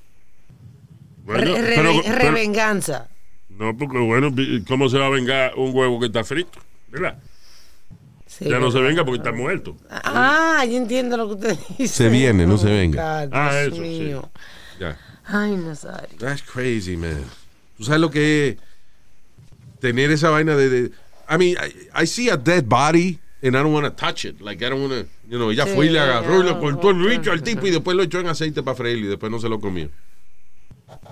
[1.24, 3.08] Bueno, Re- re- pero- revenganza.
[3.48, 4.30] no, porque bueno,
[4.68, 6.58] ¿cómo se va a vengar un huevo que está frito?
[6.90, 7.18] ¿Verdad?
[8.26, 9.76] Sí, ya no se venga porque está muerto.
[9.90, 11.94] Ah, yo entiendo lo que usted dice.
[11.94, 13.24] Se viene, no se Oh, venga.
[13.26, 13.80] God, Ah, Dios eso, sí.
[13.80, 14.30] mío.
[14.78, 14.98] Ya.
[15.24, 16.18] Ay, Nazario.
[16.18, 17.24] That's crazy, man.
[17.76, 18.56] ¿Tú sabes lo que es
[19.80, 20.68] tener esa vaina de...
[20.68, 20.90] de-
[21.30, 24.40] I mean, I, I see a dead body and I don't want to touch it.
[24.40, 25.06] Like, I don't want to...
[25.28, 27.66] You know, ella Sí, fue y le agarró y le cortó el bicho al tipo
[27.66, 29.90] y después lo echó en aceite para freír y después no se lo comió.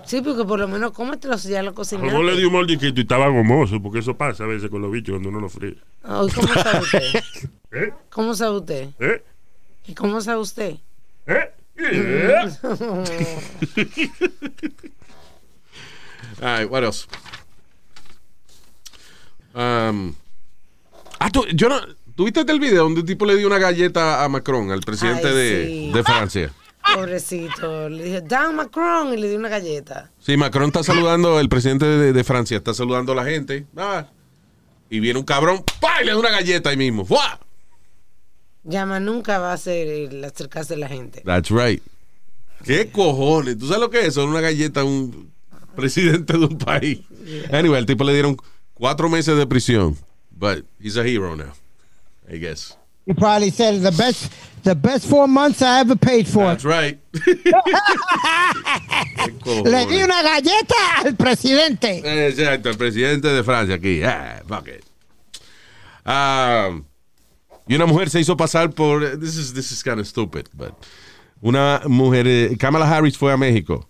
[0.07, 2.11] Sí, porque por lo menos cómetelo si ya lo cocinaste.
[2.11, 4.91] Como le dio un mordisquito y estaba gomoso, porque eso pasa a veces con los
[4.91, 5.77] bichos cuando uno los fríe.
[6.03, 7.03] Ay, ¿Cómo sabe usted?
[7.73, 7.93] ¿Eh?
[8.11, 8.89] ¿Cómo sabe usted?
[9.01, 9.23] ¿Eh?
[9.87, 10.77] ¿Y cómo sabe usted?
[11.27, 11.51] ¿Eh?
[11.77, 12.49] ¿Eh?
[16.43, 17.07] All right, what else?
[19.57, 20.13] Um,
[21.19, 21.81] ah, tú, yo no,
[22.15, 25.35] ¿tuviste el video donde un tipo le dio una galleta a Macron, al presidente Ay,
[25.35, 25.93] de, sí.
[25.95, 26.53] de Francia?
[26.95, 27.89] Pobrecito.
[27.89, 30.13] Le dije, Dan Macron y le di una galleta.
[30.21, 33.67] Sí, Macron está saludando, el presidente de, de Francia está saludando a la gente.
[33.77, 34.07] Ah,
[34.91, 36.03] y viene un cabrón, ¡pa!
[36.03, 37.07] y le da una galleta ahí mismo.
[37.07, 37.41] ¡Fua!
[38.63, 41.23] Llama nunca va a ser el acercarse a la gente.
[41.25, 41.83] That's right.
[42.63, 43.59] ¿Qué cojones?
[43.59, 44.15] ¿Tú sabes lo que es?
[44.15, 45.33] Son una galleta a un
[45.75, 47.01] presidente de un país.
[47.53, 48.37] Anyway, al tipo le dieron
[48.77, 49.97] cuatro meses de prisión.
[50.39, 51.53] But he's a hero now,
[52.31, 52.77] I guess.
[53.07, 54.31] He probably said the best,
[54.65, 56.45] the best four months I ever paid for.
[56.45, 56.99] That's right.
[59.45, 60.75] ¿Qué Le di una galleta
[61.05, 62.03] al presidente.
[62.29, 64.03] Exacto, el presidente de Francia aquí.
[64.03, 64.85] Ah, fuck it.
[66.05, 66.85] Um,
[67.69, 69.01] y una mujer se hizo pasar por.
[69.19, 70.75] This is, this is kind of stupid, but.
[71.43, 72.27] Una mujer.
[72.27, 73.87] eh, Kamala Harris fue a México.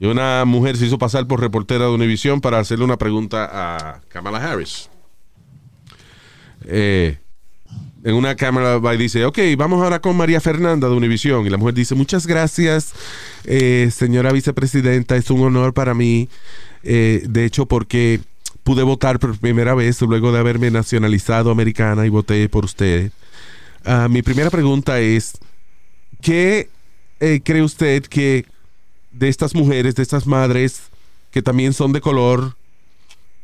[0.00, 4.00] Y una mujer se hizo pasar por reportera de Univision para hacerle una pregunta a
[4.08, 4.88] Kamala Harris.
[6.66, 7.18] Eh,
[8.04, 11.44] en una cámara dice, ok, vamos ahora con María Fernanda de Univision.
[11.46, 12.92] Y la mujer dice, muchas gracias,
[13.44, 16.28] eh, señora vicepresidenta, es un honor para mí.
[16.84, 18.20] Eh, de hecho, porque
[18.62, 23.10] pude votar por primera vez luego de haberme nacionalizado americana y voté por usted.
[23.84, 25.38] Ah, mi primera pregunta es,
[26.22, 26.68] ¿qué
[27.18, 28.46] cree usted que
[29.18, 30.82] de estas mujeres, de estas madres
[31.30, 32.54] que también son de color,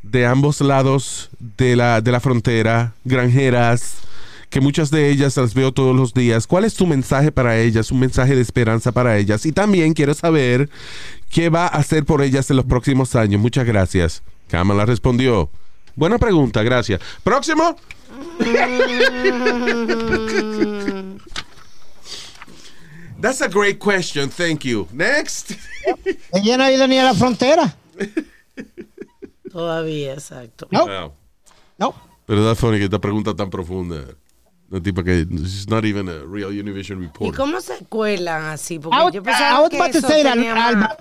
[0.01, 3.97] de ambos lados de la, de la frontera, granjeras,
[4.49, 6.47] que muchas de ellas las veo todos los días.
[6.47, 7.91] ¿Cuál es tu mensaje para ellas?
[7.91, 9.45] Un mensaje de esperanza para ellas.
[9.45, 10.69] Y también quiero saber
[11.29, 13.41] qué va a hacer por ellas en los próximos años.
[13.41, 14.23] Muchas gracias.
[14.47, 15.49] Kamala respondió.
[15.95, 17.01] Buena pregunta, gracias.
[17.23, 17.75] Próximo.
[23.19, 24.29] That's a great question.
[24.29, 24.87] Thank you.
[24.91, 25.55] Next.
[26.33, 27.73] Ella no ha ido ni a la frontera.
[29.51, 30.67] Todavía, exacto.
[30.71, 31.13] No, Wow.
[31.77, 31.95] no.
[32.25, 34.15] Pero that's funny que esta pregunta tan profunda.
[34.69, 37.37] No tipo que she's not even a real Univision ¿Y reporter.
[37.37, 38.79] cómo se cuelan así?
[38.79, 40.97] Porque I was, yo I pensaba was que about to eso say that, más- Alba.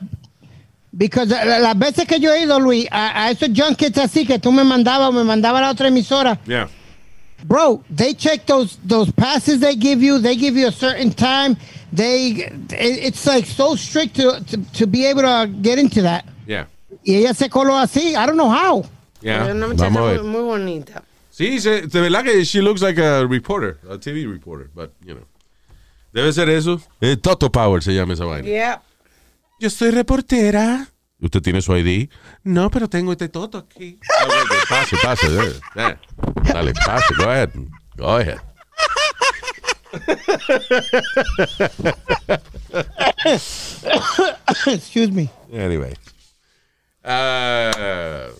[0.92, 4.38] Because la- las veces que yo he ido, Luis, a, a esos junkets así que
[4.38, 6.68] tú me mandabas o me mandaba a la otra emisora, Yeah.
[7.48, 10.20] bro, they check those those passes they give you.
[10.20, 11.56] They give you a certain time.
[11.94, 12.30] They,
[12.70, 16.24] it- it's like so strict to, to to be able to get into that.
[16.46, 16.66] Yeah.
[17.06, 18.14] Y ella se coló así.
[18.16, 18.84] I don't know how.
[19.20, 19.42] Yeah.
[19.44, 20.22] Pero una muchacha Vamos a muy, ver.
[20.24, 21.02] muy bonita.
[21.30, 25.14] Sí, se- de verdad que she looks like a reporter, a TV reporter, but you
[25.14, 25.24] know.
[26.12, 26.80] Debe ser eso.
[27.00, 28.46] Eh, Toto Power se llama esa vaina.
[28.48, 28.82] Yeah.
[29.60, 30.88] Yo soy reportera.
[31.20, 32.08] ¿Usted tiene su ID?
[32.44, 33.98] No, pero tengo este Toto aquí.
[34.20, 34.26] Ah,
[34.68, 35.26] pase, pase.
[35.26, 35.54] eh.
[36.52, 37.14] Dale, pase.
[37.16, 37.50] Go ahead.
[37.96, 38.38] Go ahead.
[44.66, 45.30] Excuse me.
[45.52, 45.94] Anyway.
[47.04, 48.30] Uh,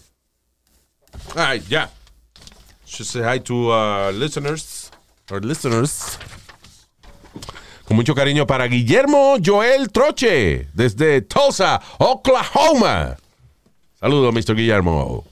[1.36, 1.88] all right, yeah.
[2.86, 4.90] Should say hi to uh, listeners.
[5.30, 6.18] Our listeners.
[7.84, 13.16] Con mucho cariño para Guillermo Joel Troche, desde Tulsa, Oklahoma.
[14.00, 14.55] Saludos, Mr.
[14.55, 15.24] Guillermo.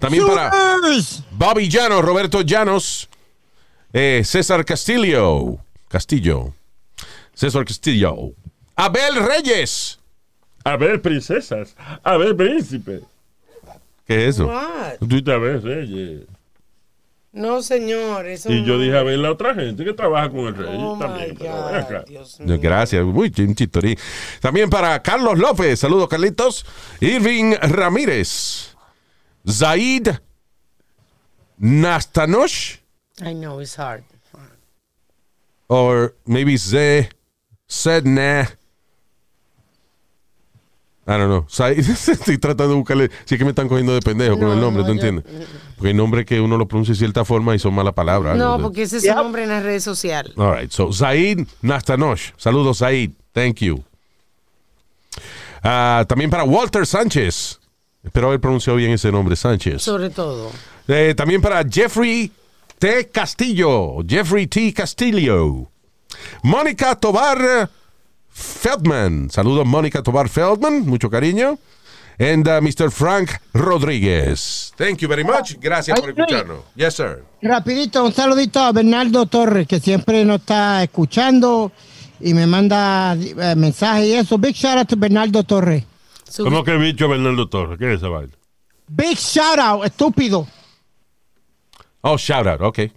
[0.00, 0.50] También para.
[1.30, 3.08] Bobby Llanos, Roberto Llanos,
[3.92, 5.58] eh, César Castillo,
[5.90, 6.54] Castillo,
[7.34, 8.32] César Castillo,
[8.76, 9.98] Abel Reyes.
[10.62, 11.74] A ver, princesas.
[12.04, 13.00] A ver, príncipe.
[14.06, 14.46] ¿Qué es eso?
[14.46, 14.98] What?
[15.64, 16.26] Reyes.
[17.32, 18.26] No, señor.
[18.26, 18.80] Eso Y yo no.
[18.80, 21.34] dije a ver la otra gente que trabaja con el rey Oh, también.
[21.34, 22.04] God.
[22.06, 22.58] Dios mío.
[22.60, 23.04] Gracias,
[23.54, 23.96] chistorín.
[24.40, 26.64] También para Carlos López, saludos Carlitos.
[27.00, 28.76] Irving Ramírez,
[29.48, 30.08] Zaid
[31.58, 32.78] Nastanosh,
[33.22, 34.02] I know it's hard.
[35.70, 37.08] Or maybe Ze
[37.68, 38.48] Sedna.
[41.06, 41.46] I don't know.
[41.48, 43.10] Zaid, estoy tratando de buscarle.
[43.24, 45.24] Si es que me están cogiendo de pendejo con el nombre, no, ¿tú yo- entiendes?
[45.76, 48.36] Porque hay nombres que uno lo pronuncia de cierta forma y son malas palabras.
[48.36, 50.32] No, porque ese es su nombre en las redes sociales.
[50.36, 52.32] All right, so Zaid Nastanosh.
[52.36, 53.12] Saludos, Zaid.
[53.32, 53.82] Thank you.
[55.62, 57.60] Ah, también para Walter Sánchez.
[58.02, 59.82] Espero haber pronunciado bien ese nombre, Sánchez.
[59.82, 60.50] Sobre todo.
[60.88, 62.32] Eh, también para Jeffrey
[62.80, 63.10] T.
[63.12, 64.02] Castillo.
[64.08, 64.72] Jeffrey T.
[64.72, 65.68] Castillo.
[66.42, 67.68] Mónica Tobar
[68.30, 69.28] Feldman.
[69.28, 70.86] Saludos, Mónica Tobar Feldman.
[70.86, 71.58] Mucho cariño.
[72.18, 72.90] And uh, Mr.
[72.90, 74.72] Frank Rodríguez.
[74.76, 75.58] Thank you very much.
[75.60, 76.18] Gracias por Luis.
[76.18, 76.64] escucharnos.
[76.74, 77.22] Yes, sir.
[77.42, 81.72] Rapidito, un saludito a Bernardo Torres, que siempre nos está escuchando
[82.18, 84.38] y me manda eh, mensajes y eso.
[84.38, 85.84] Big shout out to Bernardo Torres.
[86.38, 87.78] ¿Cómo que bicho Bernardo Torres?
[87.78, 88.32] ¿Qué es esa vaina?
[88.88, 90.46] Big shout out, estúpido.
[92.02, 92.60] Oh, shout out.
[92.60, 92.92] Okay.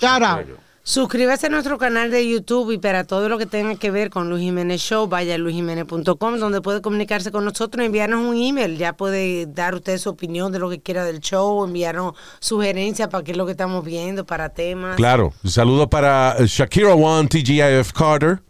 [0.00, 0.46] Shout out.
[0.82, 4.30] Suscríbase a nuestro canal de YouTube y para todo lo que tenga que ver con
[4.30, 8.78] Luis Jiménez Show, vaya a luisjiménez.com donde puede comunicarse con nosotros, enviarnos un email.
[8.78, 13.22] Ya puede dar usted su opinión de lo que quiera del show, enviarnos sugerencias para
[13.22, 14.96] qué es lo que estamos viendo, para temas.
[14.96, 15.34] Claro.
[15.44, 18.40] Saludo para Shakira One, TGIF Carter.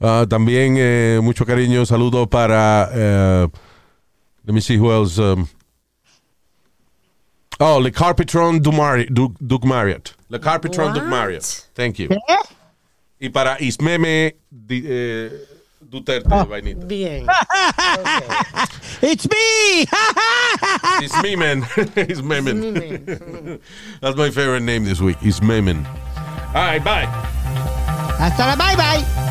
[0.00, 1.84] Ah, también eh, mucho cariño.
[1.84, 2.88] Saludo para.
[2.94, 3.48] eh,
[4.46, 5.20] let me see who else.
[5.20, 5.46] um,
[7.60, 10.14] oh, Le Carpetron Dumari- Du- Duke Marriott.
[10.28, 11.10] Le Carpetron Duke What?
[11.10, 11.66] Marriott.
[11.74, 12.08] Thank you.
[12.08, 12.18] ¿Qué?
[13.20, 15.30] Y para Ismeme Di- eh,
[15.90, 16.86] Duterte, vainita.
[16.86, 17.26] Bien.
[19.02, 19.84] It's me.
[21.02, 21.62] Ismemen.
[21.62, 22.62] Ismemen.
[22.62, 23.60] Ismemen.
[24.00, 25.16] That's my favorite name this week.
[25.22, 25.84] It's Ismemen.
[26.48, 27.06] All right, bye.
[28.18, 29.24] Hasta la bye bye.